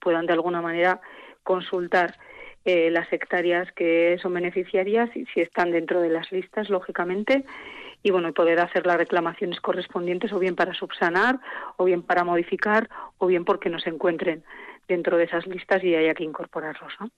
[0.00, 1.00] puedan de alguna manera
[1.42, 2.16] consultar
[2.64, 7.44] eh, las hectáreas que son beneficiarias y si están dentro de las listas, lógicamente,
[8.02, 11.40] y bueno, poder hacer las reclamaciones correspondientes o bien para subsanar,
[11.76, 12.88] o bien para modificar,
[13.18, 14.44] o bien porque no se encuentren
[14.88, 17.10] dentro de esas listas y haya que incorporarlos, ¿no?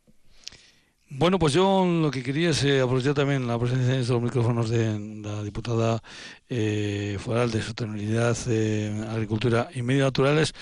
[1.13, 4.71] Bueno, pues yo lo que quería es eh, aprovechar también la presencia de los micrófonos
[4.71, 6.01] de la diputada
[6.49, 10.55] eh, foral de Sostenibilidad, eh, Agricultura y Medios Naturales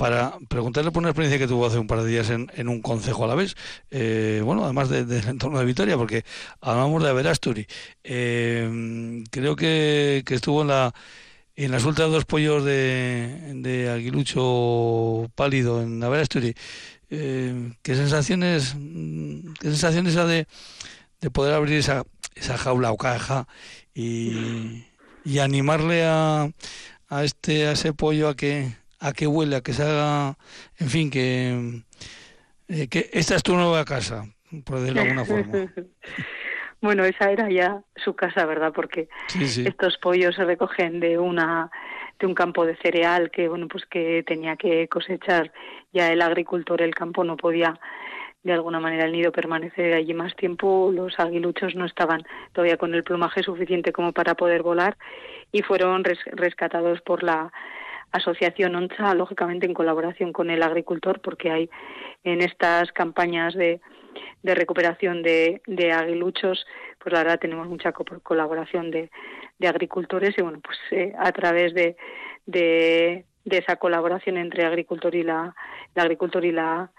[0.00, 3.24] para preguntarle por una experiencia que tuvo hace un par de días en, un concejo
[3.24, 3.54] a la vez,
[3.90, 6.24] eh, bueno, además del de, entorno de Vitoria, porque
[6.62, 7.66] hablamos de Averasturi.
[8.02, 10.94] Eh, creo que, que, estuvo en la
[11.64, 16.54] en las últimas dos pollos de, de aguilucho pálido en Averasturi.
[17.10, 18.76] Eh, ¿Qué sensaciones,
[19.60, 20.46] qué sensaciones ha de,
[21.20, 22.04] de poder abrir esa,
[22.34, 23.46] esa jaula o caja
[23.94, 24.84] y,
[25.24, 26.50] y animarle a,
[27.08, 30.36] a este a ese pollo a que a que huele, a que se haga,
[30.78, 31.82] en fin, que,
[32.68, 34.26] eh, que esta es tu nueva casa,
[34.64, 35.72] por decirlo de alguna forma.
[36.82, 38.72] bueno, esa era ya su casa, ¿verdad?
[38.74, 39.08] Porque
[39.38, 41.70] estos pollos se recogen de una
[42.18, 45.52] de un campo de cereal que bueno pues que tenía que cosechar.
[45.92, 47.78] Ya el agricultor el campo no podía
[48.42, 50.90] de alguna manera el nido permanecer allí más tiempo.
[50.92, 54.96] Los aguiluchos no estaban todavía con el plumaje suficiente como para poder volar
[55.52, 57.52] y fueron rescatados por la
[58.12, 61.70] Asociación ONCHA, lógicamente en colaboración con el agricultor, porque hay
[62.24, 63.80] en estas campañas de,
[64.42, 66.66] de recuperación de, de, aguiluchos,
[66.98, 69.10] pues la verdad tenemos mucha colaboración de,
[69.58, 71.96] de, agricultores y bueno, pues eh, a través de,
[72.46, 75.54] de, esa colaboración entre agricultor y la,
[75.94, 76.90] el agricultor y la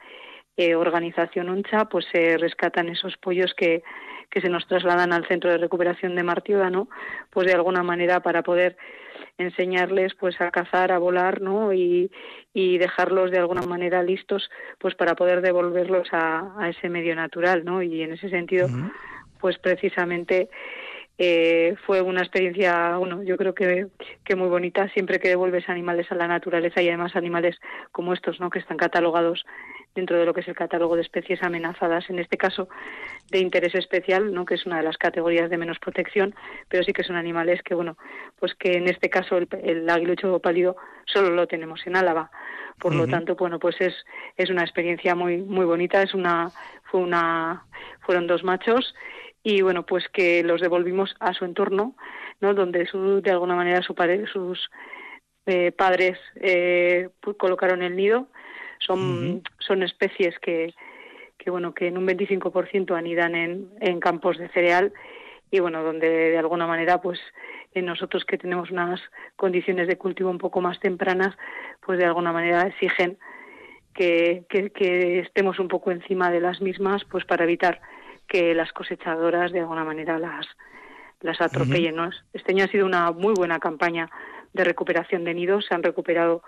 [0.58, 3.84] eh, organización ONCHA, pues se rescatan esos pollos que,
[4.32, 6.88] que se nos trasladan al centro de recuperación de Martioda, ¿no?
[7.30, 8.78] Pues de alguna manera para poder
[9.38, 11.74] enseñarles pues a cazar, a volar, ¿no?
[11.74, 12.10] Y,
[12.54, 17.66] y dejarlos de alguna manera listos pues para poder devolverlos a, a ese medio natural,
[17.66, 17.82] ¿no?
[17.84, 18.68] Y en ese sentido,
[19.40, 20.50] pues precisamente
[21.18, 23.88] eh, fue una experiencia, bueno, yo creo que,
[24.24, 27.60] que muy bonita siempre que devuelves animales a la naturaleza y además animales
[27.92, 28.50] como estos, ¿no?
[28.50, 29.46] Que están catalogados
[29.96, 32.70] dentro de lo que es el catálogo de especies amenazadas, en este caso
[33.30, 34.46] de interés especial, ¿no?
[34.46, 36.34] que es una de las categorías de menos protección,
[36.70, 37.98] pero sí que son animales que, bueno,
[38.40, 42.32] pues que en este caso el, el aguilucho pálido solo lo tenemos en Álava.
[42.80, 43.94] Por lo tanto, bueno, pues es,
[44.38, 46.50] es una experiencia muy, muy bonita, es una,
[46.90, 47.66] fue una,
[48.00, 48.96] fueron dos machos
[49.44, 51.96] y bueno, pues que los devolvimos a su entorno,
[52.40, 52.54] ¿no?
[52.54, 54.70] Donde su, de alguna manera su padre, sus
[55.46, 58.28] eh, padres eh, colocaron el nido.
[58.86, 60.74] Son, son especies que,
[61.38, 64.94] que, bueno, que en un 25% anidan en, en campos de cereal
[65.52, 67.20] y bueno, donde de alguna manera, pues
[67.74, 69.02] en nosotros que tenemos unas
[69.36, 71.36] condiciones de cultivo un poco más tempranas,
[71.86, 73.18] pues de alguna manera exigen
[73.94, 77.82] que, que, que estemos un poco encima de las mismas, pues para evitar
[78.28, 80.48] que las cosechadoras de alguna manera las,
[81.20, 81.96] las atropellen.
[81.96, 82.10] ¿no?
[82.34, 84.10] Este año ha sido una muy buena campaña
[84.54, 86.44] de recuperación de nidos, se han recuperado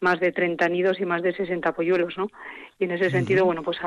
[0.00, 2.28] más de 30 nidos y más de 60 polluelos, ¿no?
[2.78, 3.78] Y en ese sentido, bueno, pues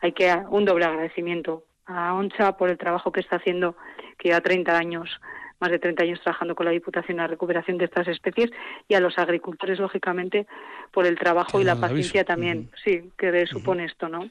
[0.00, 3.76] hay que un doble agradecimiento a ONCHA por el trabajo que está haciendo,
[4.18, 5.20] que ya 30 años,
[5.58, 8.50] más de 30 años trabajando con la Diputación en la recuperación de estas especies,
[8.88, 10.46] y a los agricultores, lógicamente,
[10.92, 14.28] por el trabajo y la paciencia también, sí, que supone esto, ¿no?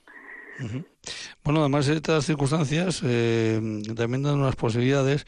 [1.43, 3.59] Bueno, además estas circunstancias eh,
[3.95, 5.25] también dan unas posibilidades,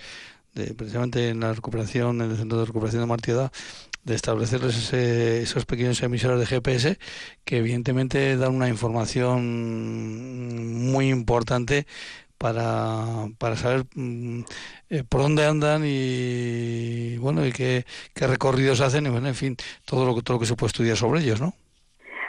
[0.54, 3.52] de, precisamente en la recuperación, en el centro de recuperación de Martieda,
[4.04, 6.98] de establecerles esos pequeños emisores de GPS
[7.46, 11.86] que evidentemente dan una información muy importante
[12.38, 14.42] para, para saber mm,
[14.90, 17.86] eh, por dónde andan y bueno y qué,
[18.16, 20.98] qué recorridos hacen y bueno en fin todo lo todo lo que se puede estudiar
[20.98, 21.54] sobre ellos no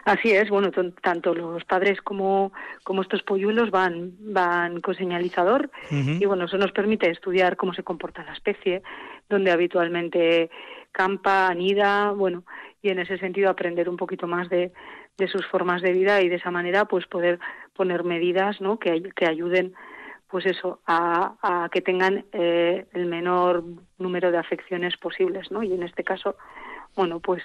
[0.04, 0.70] Así es, bueno,
[1.02, 2.52] tanto los padres como,
[2.84, 7.82] como estos polluelos van, van con señalizador y bueno, eso nos permite estudiar cómo se
[7.82, 8.82] comporta la especie,
[9.28, 10.50] donde habitualmente
[10.92, 12.44] campa, anida, bueno,
[12.82, 14.72] y en ese sentido aprender un poquito más de,
[15.18, 17.38] de sus formas de vida y de esa manera pues poder
[17.74, 18.78] poner medidas, ¿no?
[18.78, 19.74] Que, que ayuden
[20.28, 23.64] pues eso, a, a que tengan eh, el menor
[23.98, 25.62] número de afecciones posibles, ¿no?
[25.64, 26.36] Y en este caso,
[26.94, 27.42] bueno, pues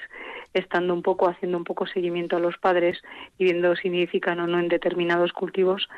[0.54, 3.02] estando un poco, haciendo un poco seguimiento a los padres
[3.38, 5.90] y viendo si nidifican o no en determinados cultivos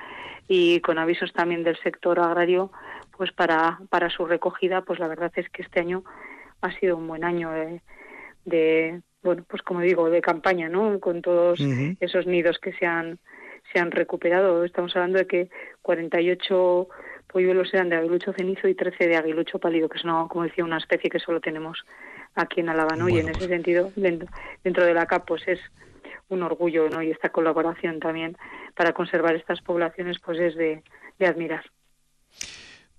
[0.47, 2.71] y con avisos también del sector agrario,
[3.17, 6.03] pues para, para su recogida, pues la verdad es que este año
[6.61, 7.51] ha sido un buen año
[8.45, 10.99] de, bueno, pues como digo, de campaña, ¿no?
[10.99, 11.59] Con todos
[11.99, 13.19] esos nidos que se han,
[13.71, 14.63] se han recuperado.
[14.63, 15.49] Estamos hablando de que
[15.81, 16.87] 48
[17.27, 20.63] polluelos eran de aguilucho cenizo y 13 de aguilucho pálido, que es, una, como decía,
[20.63, 21.85] una especie que solo tenemos
[22.35, 23.09] aquí en Álava, ¿no?
[23.09, 25.59] y en ese pues sentido, dentro, de la CAP, pues es
[26.29, 27.01] un orgullo, ¿no?
[27.01, 28.37] Y esta colaboración también
[28.75, 30.83] para conservar estas poblaciones, pues es de,
[31.19, 31.65] admirar.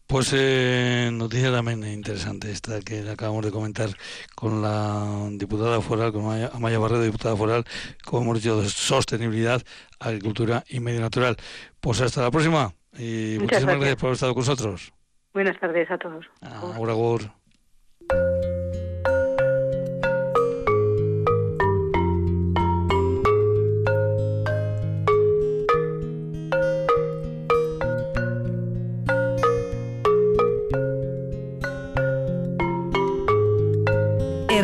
[0.09, 3.91] Pues eh, noticia también interesante esta que acabamos de comentar
[4.35, 7.65] con la diputada foral, con Amaya Barredo, diputada foral,
[8.07, 9.61] como hemos dicho, de sostenibilidad,
[10.01, 11.37] agricultura y medio natural.
[11.79, 13.97] Pues hasta la próxima y muchísimas gracias.
[13.97, 14.95] por haber estado con nosotros.
[15.35, 16.25] Buenas tardes a todos.
[16.41, 16.95] Ahora,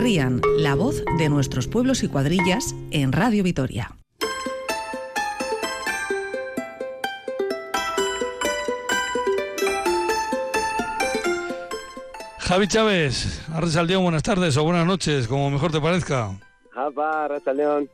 [0.04, 3.96] Rían, la voz de nuestros pueblos y cuadrillas en Radio Vitoria.
[12.38, 16.38] Javi Chávez, Arrachaldeón, buenas tardes o buenas noches, como mejor te parezca.
[16.72, 17.88] Japa, Arrachaldeón.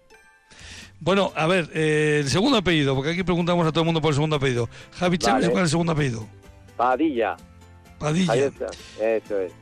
[0.98, 4.08] Bueno, a ver, eh, el segundo apellido, porque aquí preguntamos a todo el mundo por
[4.08, 4.68] el segundo apellido.
[4.98, 6.26] Javi Chávez, ¿cuál es el segundo apellido?
[6.76, 7.36] Padilla.
[8.00, 8.34] Padilla.
[8.34, 9.59] Eso es.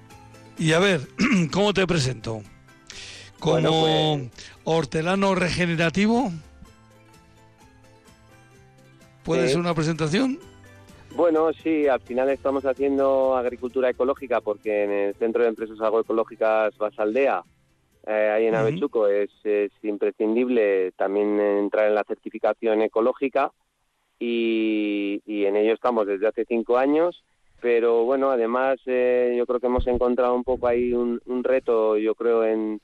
[0.59, 1.01] Y a ver,
[1.53, 2.43] ¿cómo te presento?
[3.39, 6.31] ¿Como pues- hortelano regenerativo?
[9.25, 10.39] ¿Puede ser una presentación?
[11.15, 16.77] Bueno, sí, al final estamos haciendo agricultura ecológica porque en el Centro de Empresas Agroecológicas
[16.79, 17.43] Basaldea,
[18.07, 19.31] eh, ahí en Avechuco, es,
[19.83, 23.53] imprescindible también entrar en la certificación ecológica
[24.19, 27.23] y, y en ello estamos desde hace cinco años
[27.61, 32.15] pero bueno, además eh, yo creo que hemos encontrado un poco ahí un, reto, yo
[32.15, 32.81] creo, en,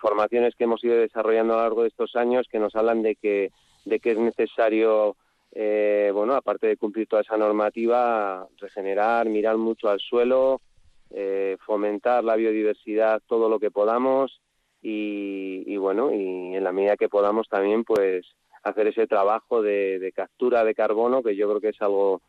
[0.00, 3.16] formaciones que hemos ido desarrollando a lo largo de estos años que nos hablan de
[3.16, 3.50] que,
[3.84, 5.14] de que es necesario
[5.54, 10.62] eh, bueno, aparte de cumplir toda esa normativa, regenerar, mirar mucho al suelo,
[11.10, 14.40] eh, fomentar la biodiversidad todo lo que podamos
[14.80, 18.26] y, bueno, y en la medida que podamos también, pues
[18.64, 22.22] hacer ese trabajo de, captura de carbono que yo creo que es algo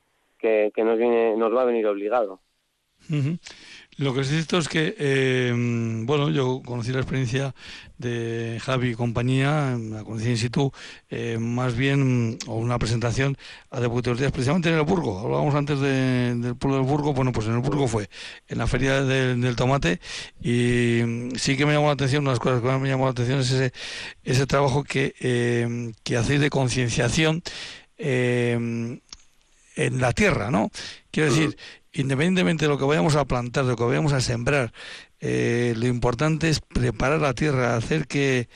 [0.43, 2.41] que, nos viene, nos va a venir obligado.
[3.97, 5.53] Lo que es cierto es que, eh,
[6.05, 7.53] bueno, yo conocí la experiencia
[7.97, 10.71] de Javi y compañía, la conocí in situ,
[11.09, 13.37] eh, más bien, una presentación
[13.69, 15.19] a Deputados precisamente en el Burgo.
[15.19, 18.09] Hablábamos antes del pueblo del Burgo, bueno, pues en el Burgo fue,
[18.47, 19.99] en la feria del, tomate,
[20.41, 21.01] y
[21.35, 23.73] sí que me llamó la atención, unas cosas que me llamó la atención es ese,
[24.23, 27.43] ese trabajo que, eh, que hacéis de concienciación
[29.75, 30.69] en la tierra, ¿no?
[31.11, 31.55] Quiero decir,
[31.93, 34.71] independientemente de lo que vayamos a plantar, de lo que vayamos a sembrar,
[35.19, 38.47] eh, lo importante es preparar la tierra, hacer que,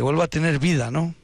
[0.00, 1.14] vuelva a tener vida, ¿no?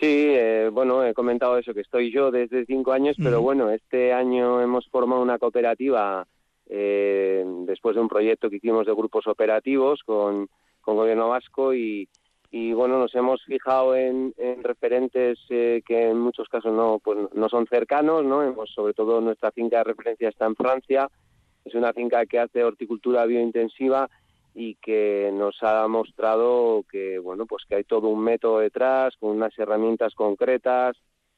[0.00, 4.12] Sí, eh, bueno, he comentado eso, que estoy yo desde cinco años, pero bueno, este
[4.12, 6.26] año hemos formado una cooperativa
[6.68, 10.48] eh, después de un proyecto que hicimos de grupos operativos con,
[10.82, 12.08] con Gobierno Vasco y,
[12.50, 17.48] y bueno nos hemos fijado en, referentes eh, que en muchos casos no pues no
[17.48, 21.08] son cercanos no sobre todo nuestra finca de referencia está en Francia.
[21.64, 24.08] Es una finca que hace horticultura biointensiva
[24.54, 29.30] y que nos ha mostrado que bueno pues que hay todo un método detrás con
[29.30, 30.96] unas herramientas concretas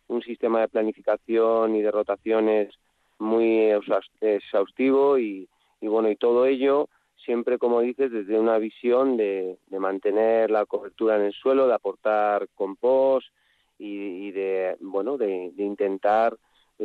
[0.09, 2.74] un sistema de planificación y de rotaciones
[3.18, 3.72] muy
[4.20, 5.48] exhaustivo y
[5.80, 6.88] bueno y todo ello
[7.29, 12.49] siempre, como dices, desde una visión de, mantener la cobertura en el suelo, de aportar
[12.55, 13.26] compost
[13.79, 16.39] y, de, bueno, de, intentar,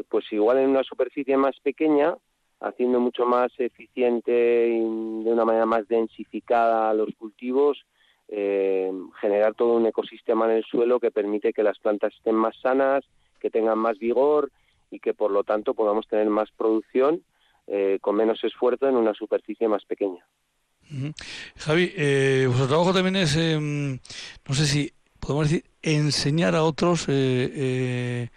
[0.09, 2.17] pues igual en una superficie más pequeña,
[2.59, 4.79] haciendo mucho más eficiente y
[5.23, 7.85] de una manera más densificada los cultivos,
[8.27, 8.91] eh,
[9.21, 13.05] generar todo un ecosistema en el suelo que permite que las plantas estén más sanas,
[13.39, 14.51] que tengan más vigor
[14.91, 17.23] y que por lo tanto podamos tener más producción
[17.67, 20.25] eh, con menos esfuerzo en una superficie más pequeña.
[21.57, 23.99] Javi, eh, vuestro trabajo también es, em,
[24.47, 28.27] no sé si podemos decir, enseñar a otros, eh,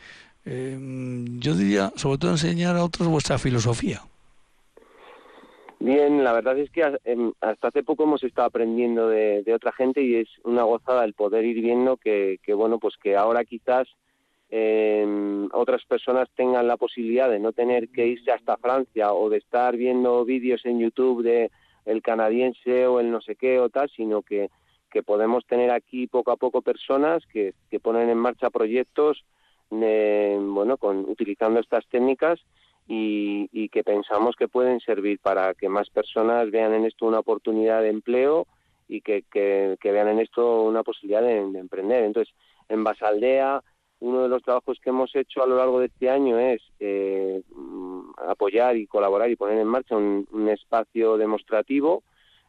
[0.44, 4.00] em, yo diría, sobre todo enseñar a otros vuestra filosofía.
[5.78, 9.72] Bien, la verdad es que em, hasta hace poco hemos estado aprendiendo de, de, otra
[9.72, 13.44] gente y es una gozada el poder ir viendo que, que bueno, pues que ahora
[13.44, 13.86] quizás
[14.50, 19.38] eh, otras personas tengan la posibilidad de no tener que irse hasta Francia o de
[19.38, 21.50] estar viendo vídeos en YouTube de
[21.84, 24.50] el canadiense o el no sé qué o tal, sino que,
[24.90, 29.24] que podemos tener aquí poco a poco personas que, que ponen en marcha proyectos
[29.70, 32.40] eh, bueno, con, utilizando estas técnicas
[32.86, 37.18] y, y, que pensamos que pueden servir para que más personas vean en esto una
[37.18, 38.46] oportunidad de empleo
[38.88, 42.04] y que, que, vean en esto una posibilidad de emprender.
[42.04, 42.32] Entonces,
[42.68, 43.60] en Basaldea
[44.00, 47.42] uno de los trabajos que hemos hecho a lo largo de este año es eh,
[47.54, 52.02] mm, apoyar y colaborar y poner en marcha un, espacio demostrativo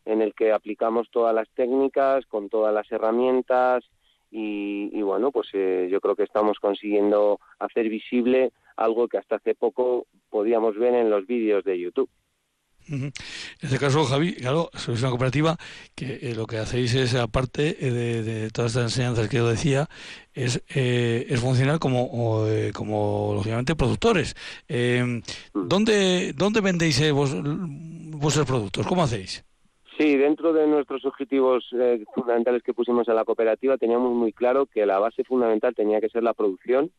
[0.06, 3.84] en el que aplicamos todas las técnicas con todas las herramientas
[4.30, 9.56] y, bueno pues eh, yo creo que estamos consiguiendo hacer visible algo que hasta hace
[9.56, 12.10] poco podíamos ver en los vídeos de YouTube.
[12.90, 13.12] En
[13.62, 15.58] este caso, Javi, claro, sois una cooperativa
[15.96, 19.88] que eh, lo que hacéis es, aparte eh, de, todas estas enseñanzas que yo decía,
[20.34, 22.10] es, eh, es funcionar como,
[22.74, 24.36] como, lógicamente, productores.
[24.70, 25.20] Mm.
[25.54, 28.86] ¿dónde, ¿Dónde vendéis vos, vuestros productos?
[28.88, 29.44] ¿Cómo hacéis?
[29.98, 31.70] Sí, dentro de nuestros objetivos
[32.14, 36.10] fundamentales que pusimos en la cooperativa, teníamos muy claro que la base fundamental tenía que
[36.10, 36.92] ser la producción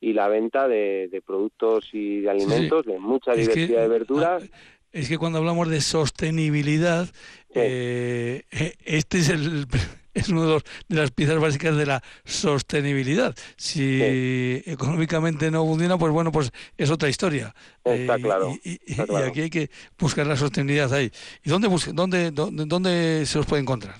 [0.00, 4.50] y la venta de, productos y de alimentos, de mucha diversidad de verduras.
[4.94, 7.08] Es que cuando hablamos de sostenibilidad,
[7.52, 9.66] eh, eh, este es el
[10.14, 13.34] es una de, las piezas básicas de la sostenibilidad.
[13.56, 17.52] Si económicamente no funciona, pues bueno, pues es otra historia.
[17.82, 18.78] Está, eh, claro, y,
[19.26, 19.68] aquí hay que
[19.98, 21.10] buscar la sostenibilidad ahí.
[21.44, 23.96] ¿Y dónde, dónde, dónde, dónde se os puede encontrar?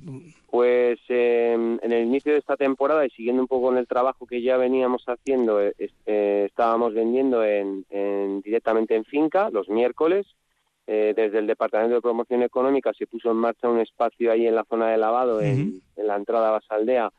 [0.49, 4.43] Pues en el inicio de esta temporada y siguiendo un poco en el trabajo que
[4.43, 5.59] ya veníamos haciendo,
[6.07, 7.85] estábamos vendiendo en,
[8.45, 10.25] directamente en finca los miércoles
[10.87, 14.55] eh, desde el Departamento de Promoción Económica se puso en marcha un espacio ahí en
[14.55, 17.11] la zona de lavado, en, la entrada a Basaldea,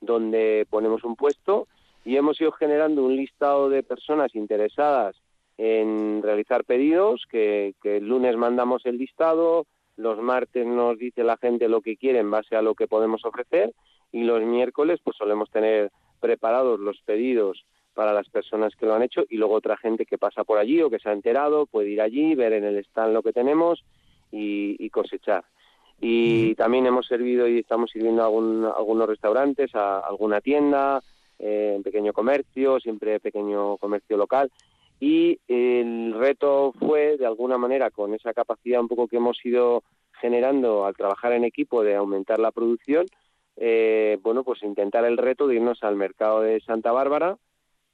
[0.00, 1.66] donde ponemos un puesto
[2.04, 5.16] y hemos ido generando un listado de personas interesadas
[5.56, 11.68] en realizar pedidos, que, el lunes mandamos el listado, los martes nos dice la gente
[11.68, 13.72] lo que quiere en base a lo que podemos ofrecer
[14.12, 15.90] y los miércoles pues solemos tener
[16.20, 17.64] preparados los pedidos
[17.96, 20.82] para las personas que lo han hecho y luego otra gente que pasa por allí
[20.82, 23.82] o que se ha enterado puede ir allí, ver en el stand lo que tenemos
[24.30, 25.44] y, cosechar.
[25.98, 31.02] Y también hemos servido y estamos sirviendo a algunos restaurantes, a alguna tienda,
[31.38, 34.52] eh, en pequeño comercio, siempre pequeño comercio local.
[35.00, 39.82] Y el reto fue, de alguna manera, con esa capacidad un poco que hemos ido
[40.20, 43.06] generando al trabajar en equipo de aumentar la producción,
[43.56, 47.38] eh, bueno, pues intentar el reto de irnos al mercado de Santa Bárbara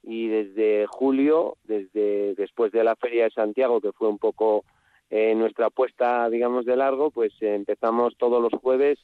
[0.03, 4.65] y desde julio, desde después de la feria de Santiago, que fue un poco
[5.09, 8.99] eh, nuestra apuesta, digamos, de largo, pues empezamos todos los jueves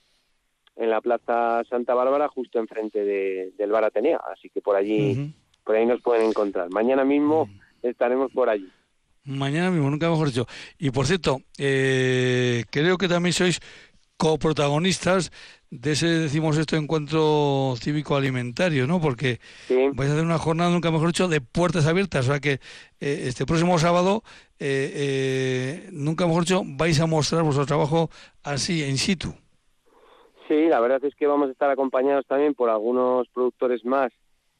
[0.75, 5.33] en la Plaza Santa Bárbara, justo enfrente de, del Bar Atenea, así que por allí,
[5.63, 6.69] por ahí nos pueden encontrar.
[6.71, 7.49] Mañana mismo
[7.81, 8.69] estaremos por allí.
[9.25, 10.47] Mañana mismo, nunca mejor dicho.
[10.77, 13.59] Y por cierto, eh, creo que también sois
[14.19, 15.31] coprotagonistas
[15.71, 18.99] de ese, decimos esto, encuentro cívico alimentario, ¿no?
[18.99, 19.39] Porque
[19.93, 22.27] vais a hacer una jornada, nunca mejor dicho, de puertas abiertas.
[22.27, 22.59] O sea que
[22.99, 24.23] eh, este próximo sábado,
[24.59, 28.09] eh, nunca mejor dicho, vais a mostrar vuestro trabajo
[28.43, 29.33] así, in situ.
[30.49, 34.11] Sí, la verdad es que vamos a estar acompañados también por algunos productores más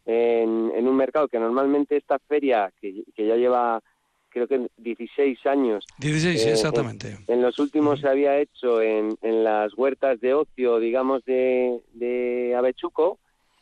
[0.06, 3.82] en, en un mercado que normalmente esta feria, que, que ya lleva
[4.30, 5.86] creo que 16 años.
[6.00, 7.18] 16, eh, exactamente.
[7.28, 12.56] En, los últimos se había hecho en, en, las huertas de ocio, digamos, de, de
[12.56, 13.20] Avechuco,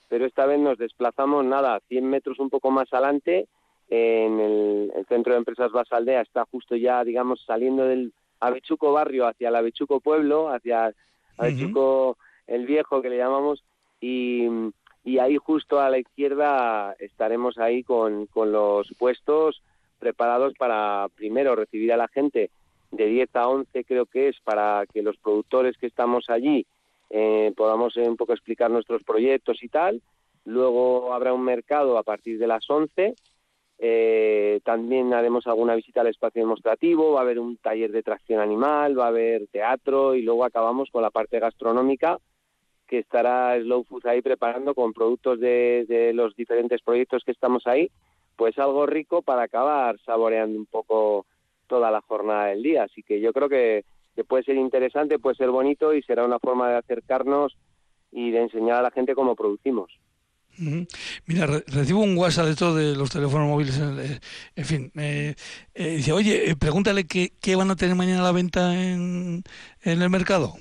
[0.09, 3.47] pero esta vez nos desplazamos, nada, 100 metros un poco más adelante,
[3.89, 9.49] en el, centro de empresas Basaldea, está justo ya, digamos, saliendo del Avechuco barrio hacia
[9.49, 10.93] el Avechuco pueblo, hacia
[11.37, 13.63] Avechuco el viejo que le llamamos,
[14.01, 14.47] y,
[15.03, 19.61] y ahí justo a la izquierda estaremos ahí con, con los puestos
[19.97, 22.49] preparados para primero recibir a la gente
[22.91, 26.65] de 10 a 11 creo que es para que los productores que estamos allí
[27.09, 30.01] eh, podamos un poco explicar nuestros proyectos y tal.
[30.45, 33.15] Luego habrá un mercado a partir de las 11.
[33.79, 38.39] Eh, también haremos alguna visita al espacio demostrativo, va a haber un taller de tracción
[38.39, 42.17] animal, va a haber teatro y luego acabamos con la parte gastronómica
[42.87, 47.67] que estará Slow Food ahí preparando con productos de, de los diferentes proyectos que estamos
[47.67, 47.91] ahí
[48.37, 51.25] pues algo rico para acabar saboreando un poco
[51.67, 52.83] toda la jornada del día.
[52.83, 53.83] Así que yo creo que,
[54.27, 57.57] puede ser interesante, puede ser bonito y será una forma de acercarnos
[58.11, 59.91] y de enseñar a la gente cómo producimos.
[61.27, 64.19] Mira, recibo un WhatsApp de esto de los teléfonos móviles, eh,
[64.55, 65.35] en fin, eh,
[65.75, 69.43] dice, oye, eh, pregúntale qué, qué, van a tener mañana a la venta en,
[69.83, 70.53] en el mercado.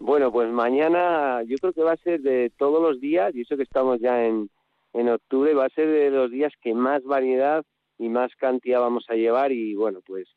[0.00, 3.56] Bueno, pues mañana yo creo que va a ser de todos los días, y eso
[3.56, 4.50] que estamos ya en,
[4.92, 7.64] en octubre va a ser de los días que más variedad
[7.98, 10.28] y más cantidad vamos a llevar y bueno, pues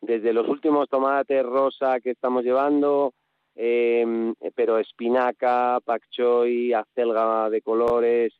[0.00, 3.14] desde los últimos tomates rosa que estamos llevando,
[3.54, 8.32] eh, pero espinaca, pak choy, acelga de colores,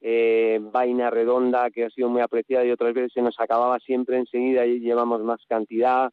[0.00, 4.16] eh, vaina redonda que ha sido muy apreciada y otras veces se nos acababa siempre
[4.18, 6.10] enseguida y llevamos más cantidad.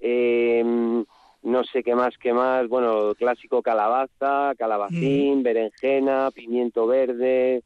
[0.00, 1.04] Eh,
[1.44, 5.42] no sé qué más, qué más, bueno, clásico calabaza, calabacín, mm.
[5.42, 7.62] berenjena, pimiento verde,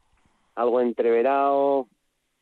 [0.59, 1.87] algo entreverado.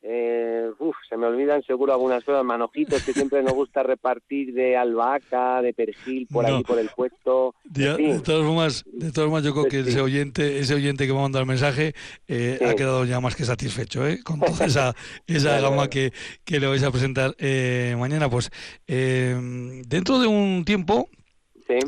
[0.00, 4.76] Eh, uf, se me olvidan seguro algunas cosas, manojitos que siempre nos gusta repartir de
[4.76, 7.54] albahaca, de perejil, por ahí por el puesto.
[7.64, 11.18] De, todas formas, de todas formas, yo creo que ese oyente, ese oyente que me
[11.18, 11.94] ha mandado el mensaje
[12.28, 14.20] eh, ha quedado ya más que satisfecho ¿eh?
[14.22, 14.94] con toda esa,
[15.26, 16.12] esa gama que,
[16.44, 18.30] que, le vais a presentar eh, mañana.
[18.30, 18.50] Pues
[18.86, 21.08] dentro de un tiempo,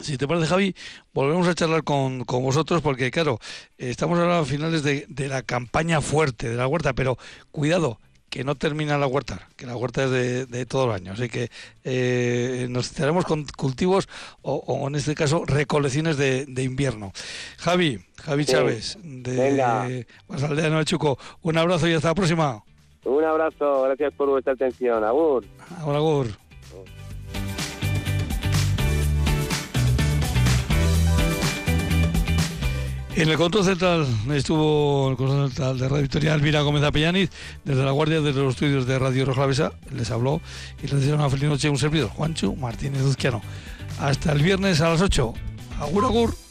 [0.02, 0.74] si te parece, Javi,
[1.12, 3.38] volvemos a charlar con, con vosotros porque, claro,
[3.78, 7.16] estamos ahora a finales de, de, la campaña fuerte de la huerta, pero
[7.50, 7.98] cuidado,
[8.30, 11.12] que no termina la huerta, que la huerta es de, de todo el año.
[11.12, 11.50] Así que
[11.84, 14.08] eh, nos estaremos con cultivos
[14.42, 17.12] o, en este caso recolecciones de, de invierno.
[17.58, 22.62] Javi, Javi Chávez, de Basaldea de Chuco, un abrazo y hasta la próxima.
[23.04, 25.02] Un abrazo, gracias por vuestra atención.
[25.02, 25.44] Agur.
[25.78, 26.49] Agur, agur.
[33.20, 37.28] En el control central estuvo el control central de Radio Victoria Elvira Gómez Apellaniz,
[37.66, 40.40] desde la guardia de los estudios de Radio Rojavesa, les habló
[40.82, 43.42] y les deseo una feliz noche un servidor, Juancho Martínez Duzquiano.
[43.98, 45.34] Hasta el viernes a las 8.
[45.80, 46.49] Agur, agur.